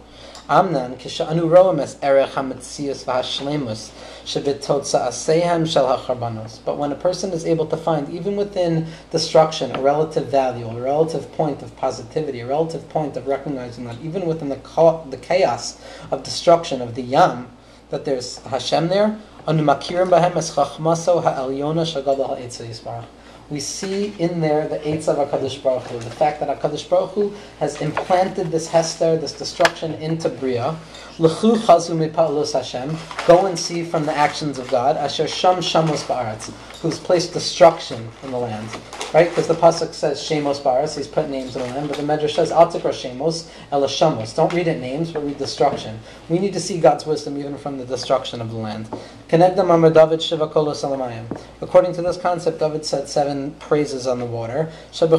[0.48, 3.90] Amnan, es erech v'hashlemus,
[4.24, 6.60] shel hacharbanos.
[6.64, 10.80] But when a person is able to find, even within destruction, a relative value, a
[10.80, 15.80] relative point of positivity, a relative point of recognizing that even within the, the chaos
[16.12, 17.48] of destruction of the yam,
[17.90, 19.18] that there's Hashem there,
[19.48, 23.06] anu makirim bahem es chachmaso ha'elyona shagadol ha'etzah yisbarach.
[23.48, 27.10] We see in there the eights of HaKadosh Baruch Hu, the fact that HaKadosh Baruch
[27.10, 30.76] Hu has implanted this Hester, this destruction into Bria.
[31.18, 32.94] L'chu chazu mipa'alus Hashem,
[33.26, 36.52] go and see from the actions of God, asher sham shamos ba'aretz,
[36.82, 38.68] who's placed destruction in the land.
[39.14, 39.30] Right?
[39.30, 42.34] Because the Pasuk says shemos ba'aretz, he's put names in the land, but the Medrash
[42.34, 44.36] says al tikra shemos, ela shamos.
[44.36, 45.98] Don't read it names, but read destruction.
[46.28, 48.90] We need to see God's wisdom even from the destruction of the land.
[49.30, 51.40] Kenegdam Amar David Shiva Kolo Salamayim.
[51.62, 54.70] According to this concept, David said seven praises on the water.
[54.92, 55.16] The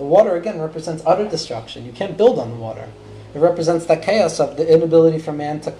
[0.00, 1.86] water again represents utter destruction.
[1.86, 2.88] You can't build on the water.
[3.34, 5.74] It represents that chaos of the inability for man to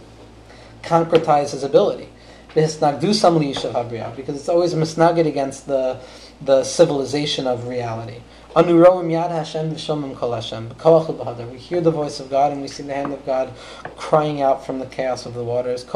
[0.82, 2.08] concretize his ability.
[2.54, 6.00] Because it's always misnagid against the
[6.44, 8.20] the civilization of reality.
[8.54, 8.74] We hear
[11.80, 13.50] the voice of God and we see the hand of God
[13.96, 15.84] crying out from the chaos of the waters.
[15.84, 15.90] The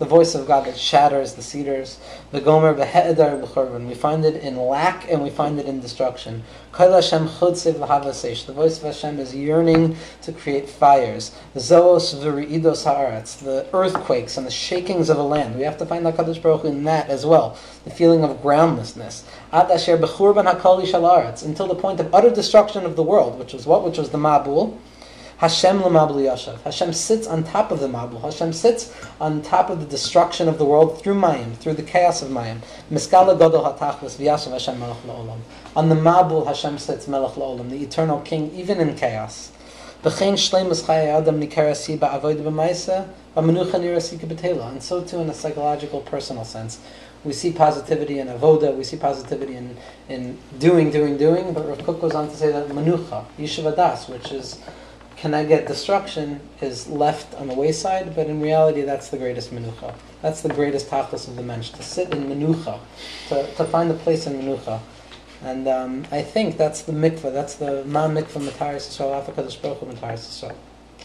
[0.00, 1.98] voice of God that shatters the cedars.
[2.32, 2.74] The gomer.
[2.74, 6.42] We find it in lack and we find it in destruction.
[6.76, 11.30] The voice of Hashem is yearning to create fires.
[11.52, 13.38] The Zoos v'ri'idos ha'aretz.
[13.38, 15.54] The earthquakes and the shakings of a land.
[15.54, 17.56] We have to find HaKadosh Baruch Hu in that as well.
[17.84, 19.22] The feeling of groundlessness.
[19.52, 23.66] Ad asher b'churban ha'kol Until the point of utter destruction of the world, which was
[23.66, 23.84] what?
[23.84, 24.76] Which was the Mabul.
[25.44, 26.62] Hashem l'mabul yashav.
[26.62, 28.22] Hashem sits on top of the Mabul.
[28.22, 28.90] Hashem sits
[29.20, 32.60] on top of the destruction of the world through Mayim, through the chaos of Mayim.
[32.90, 35.40] Miskala godol hatachlis v'yashav Hashem melech la'olam.
[35.76, 39.52] On the Mabul, Hashem sits melech la'olam, the eternal king, even in chaos.
[40.02, 44.70] V'chein shleimus chayei adam nikarasi ba'avoid b'maisa b'menucha nirasi k'betela.
[44.70, 46.80] And so too in a psychological, personal sense.
[47.22, 49.76] We see positivity in avoda, we see positivity in,
[50.08, 54.08] in doing, doing, doing, but Rav Kook goes on to say that menucha, yeshiva das,
[54.08, 54.58] which is
[55.24, 59.54] can I get destruction, is left on the wayside, but in reality that's the greatest
[59.54, 59.94] menucha.
[60.20, 62.78] That's the greatest tachlis of the mensch, to sit in menucha,
[63.28, 64.80] to, to find a place in menucha.
[65.42, 69.50] And um, I think that's the mikvah, that's the ma mikvah mataris Yisrael, Africa the
[69.50, 70.56] Hu mataris Yisrael.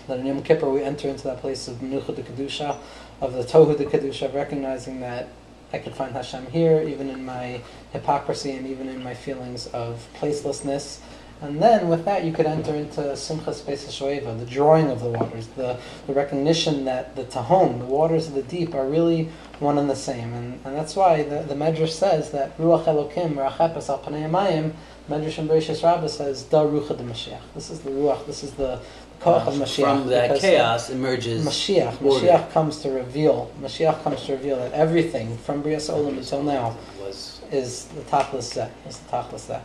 [0.09, 2.78] That in Yom Kippur we enter into that place of menucha de kedusha,
[3.22, 5.30] of the tohu de kedusha, of recognizing that
[5.72, 7.61] I could find Hashem here, even in my
[7.93, 10.99] hypocrisy and even in my feelings of placelessness
[11.41, 15.07] And then with that, you could enter into Simchas Pesach Shoeva, the drawing of the
[15.07, 19.29] waters, the, the recognition that the Tahom, the waters of the deep, are really
[19.59, 20.33] one and the same.
[20.33, 24.73] And, and that's why the, the Medrash says that Ruach Elokim, Rachepes al Panei Mayim,
[25.09, 27.41] Medrash and Bereshis Rabbah says, Da Ruach de Mashiach.
[27.55, 28.81] This is the Ruach, this is the
[29.21, 29.83] Koach of Mashiach.
[29.83, 32.01] From that chaos emerges Mashiach.
[32.01, 32.25] order.
[32.25, 33.51] Mashiach comes to reveal.
[33.61, 38.43] Mashiach comes to reveal that everything from Brias Olam until now was is the tachlis
[38.43, 38.71] set.
[38.87, 39.63] Is the tachlis set.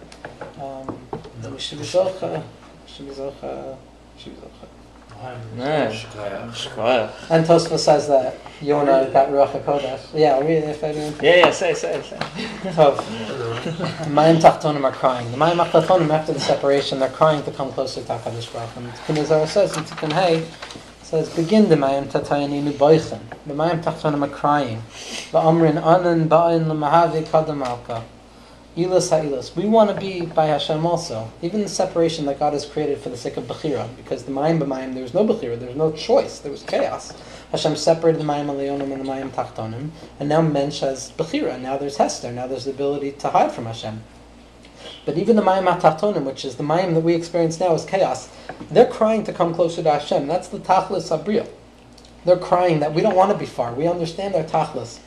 [0.61, 0.99] Um,
[6.53, 7.31] Shkoyach.
[7.31, 10.01] And Tosfos says that Yonah got Ruach HaKodesh.
[10.15, 11.13] Yeah, I'll read it if I do.
[11.23, 12.17] Yeah, yeah, say, say, say.
[12.73, 12.97] Tov.
[14.07, 15.31] Mayim Tachtonim are crying.
[15.31, 18.81] The Mayim Tachtonim, after the separation, they're crying to come closer to HaKadosh Baruch Hu.
[18.81, 20.47] And Tikkun Zohar says, in Tikkun Hey,
[21.03, 23.21] says, begin the Mayim Tatayani Boichen.
[23.47, 24.83] The Mayim Tachtonim are crying.
[25.33, 28.05] The Ba'amrin anan ba'in l'mahavi kadam alka.
[28.77, 31.31] We want to be by Hashem also.
[31.43, 33.89] Even the separation that God has created for the sake of Bechira.
[33.97, 37.12] Because the Mayim b'Mayim, there was no Bechira, there was no choice, there was chaos.
[37.53, 41.61] Hashem separated the Mayim Alionim and the Mayim Tachtonim, and now Mensch has Bechira.
[41.61, 42.33] Now there's Hester.
[42.33, 44.03] Now there's the ability to hide from Hashem.
[45.07, 48.29] But even the Mayim Tachtonim, which is the Mayim that we experience now, is chaos.
[48.72, 50.27] They're crying to come closer to Hashem.
[50.27, 51.49] That's the Tachlis Abriya.
[52.25, 53.72] They're crying that we don't want to be far.
[53.72, 54.99] We understand our Tachlis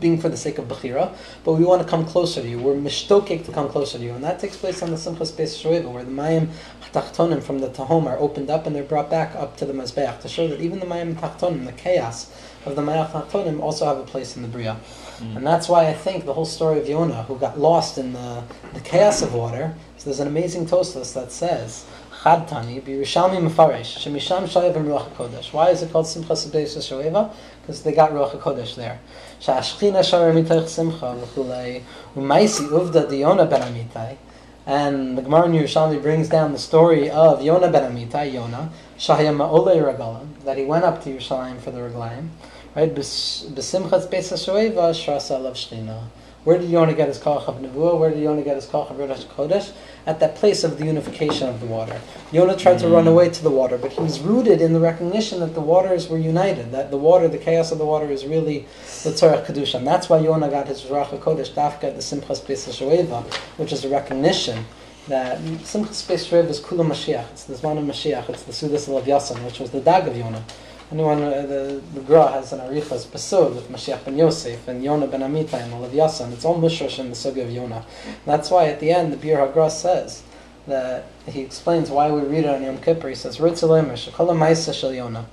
[0.00, 1.14] being for the sake of Bechira,
[1.44, 2.58] but we want to come closer to you.
[2.58, 4.12] We're mishtokek to come closer to you.
[4.14, 6.48] And that takes place on the Simchas Beis Shoeva, where the Mayim
[6.92, 10.20] Tachtonim from the Tahom are opened up and they're brought back up to the Mezbeach
[10.22, 12.32] to show that even the Mayim Tachtonim, the chaos
[12.64, 14.76] of the Mayim Tachtonim, also have a place in the Bria.
[15.18, 15.36] Mm.
[15.36, 18.42] And that's why I think the whole story of Yonah, who got lost in the,
[18.72, 21.86] the chaos of water, so there's an amazing Tosfos that says,
[22.24, 25.52] Chad Tani, Birushalmi Mefaresh, Shemisham Ruach HaKodesh.
[25.52, 27.30] Why is it called Simchas Beis Shoeva?
[27.60, 28.98] Because they got Ruach HaKodesh there.
[29.42, 31.82] Shashchina Shar Mitoich Simcha v'chulei
[32.16, 34.16] u'maisi uvda di Yonah ben Amitai.
[34.64, 39.36] And the Gemara in Yerushalmi brings down the story of Yona ben Amitai, Yonah, Shahya
[39.36, 42.30] Ma'olei Regalim, that he went up to Yerushalayim for the Reglaim.
[42.74, 42.94] Right?
[42.94, 46.04] HaShoeva Shrasa Lav Shchina.
[46.44, 47.98] Where did Yonah get his koch of Nevuah?
[47.98, 49.72] Where did Yonah get his koch of Rosh Kodesh?
[50.06, 51.98] At that place of the unification of the water.
[52.30, 53.12] Yonah tried to run mm.
[53.12, 56.18] away to the water, but he was rooted in the recognition that the waters were
[56.18, 58.66] united, that the water, the chaos of the water is really
[59.02, 59.76] the Tzorach Kedusha.
[59.76, 63.24] And that's why Yonah got his Ruach HaKodesh, Dafka, at the Simchas Beis HaShoeva,
[63.56, 64.66] which is a recognition
[65.08, 67.30] that Simchas Beis HaShoeva is Kula Mashiach.
[67.30, 68.28] It's the Zman of Mashiach.
[68.28, 70.44] It's the Sudas of Yasan, which was the Dag of Yonah.
[70.92, 75.06] Anyone, uh, the, the Gra has an Arichas Basur with Mashiach ben Yosef and Yonah
[75.06, 76.32] ben Amitai and Olav Yasan.
[76.32, 77.86] It's all Mushrosh in the Sugi of Yonah.
[78.26, 80.22] That's why at the end the Bir HaGra says
[80.66, 83.08] that he explains why we read it on Yom Kippur.
[83.08, 85.26] He says, Ritzalemesh, Kol HaMaisa Shel Yonah.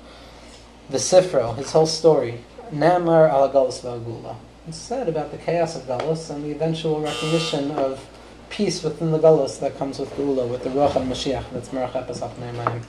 [0.89, 2.39] The Sifro, his whole story,
[2.71, 4.35] Namar al Galus V'Agula.
[4.67, 8.07] It's said about the chaos of Galus and the eventual recognition of
[8.49, 11.91] peace within the Galus that comes with Gula, with the Ruach and Mashiach, that's Merach
[11.91, 12.83] Epesach Neimayim.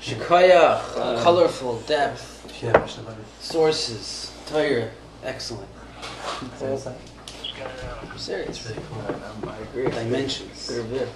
[0.00, 3.16] Shikoyach, colorful, depth, Yeah, Mishnah Berurah.
[3.40, 4.88] sources, Torah,
[5.24, 5.68] excellent.
[6.58, 6.96] So what's that?
[8.10, 8.48] I'm serious.
[8.50, 9.48] It's really cool.
[9.50, 9.90] I agree.
[9.90, 10.68] Dimensions.
[10.68, 11.08] They're there.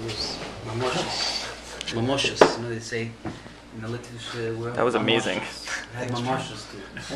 [0.00, 1.48] There's mamoshus.
[1.94, 2.56] Mamoshus.
[2.56, 3.10] You know they say
[3.74, 4.76] in the literature world.
[4.76, 5.40] That was amazing.
[5.40, 5.84] mamoshus.
[5.94, 7.14] I had mamoshus too.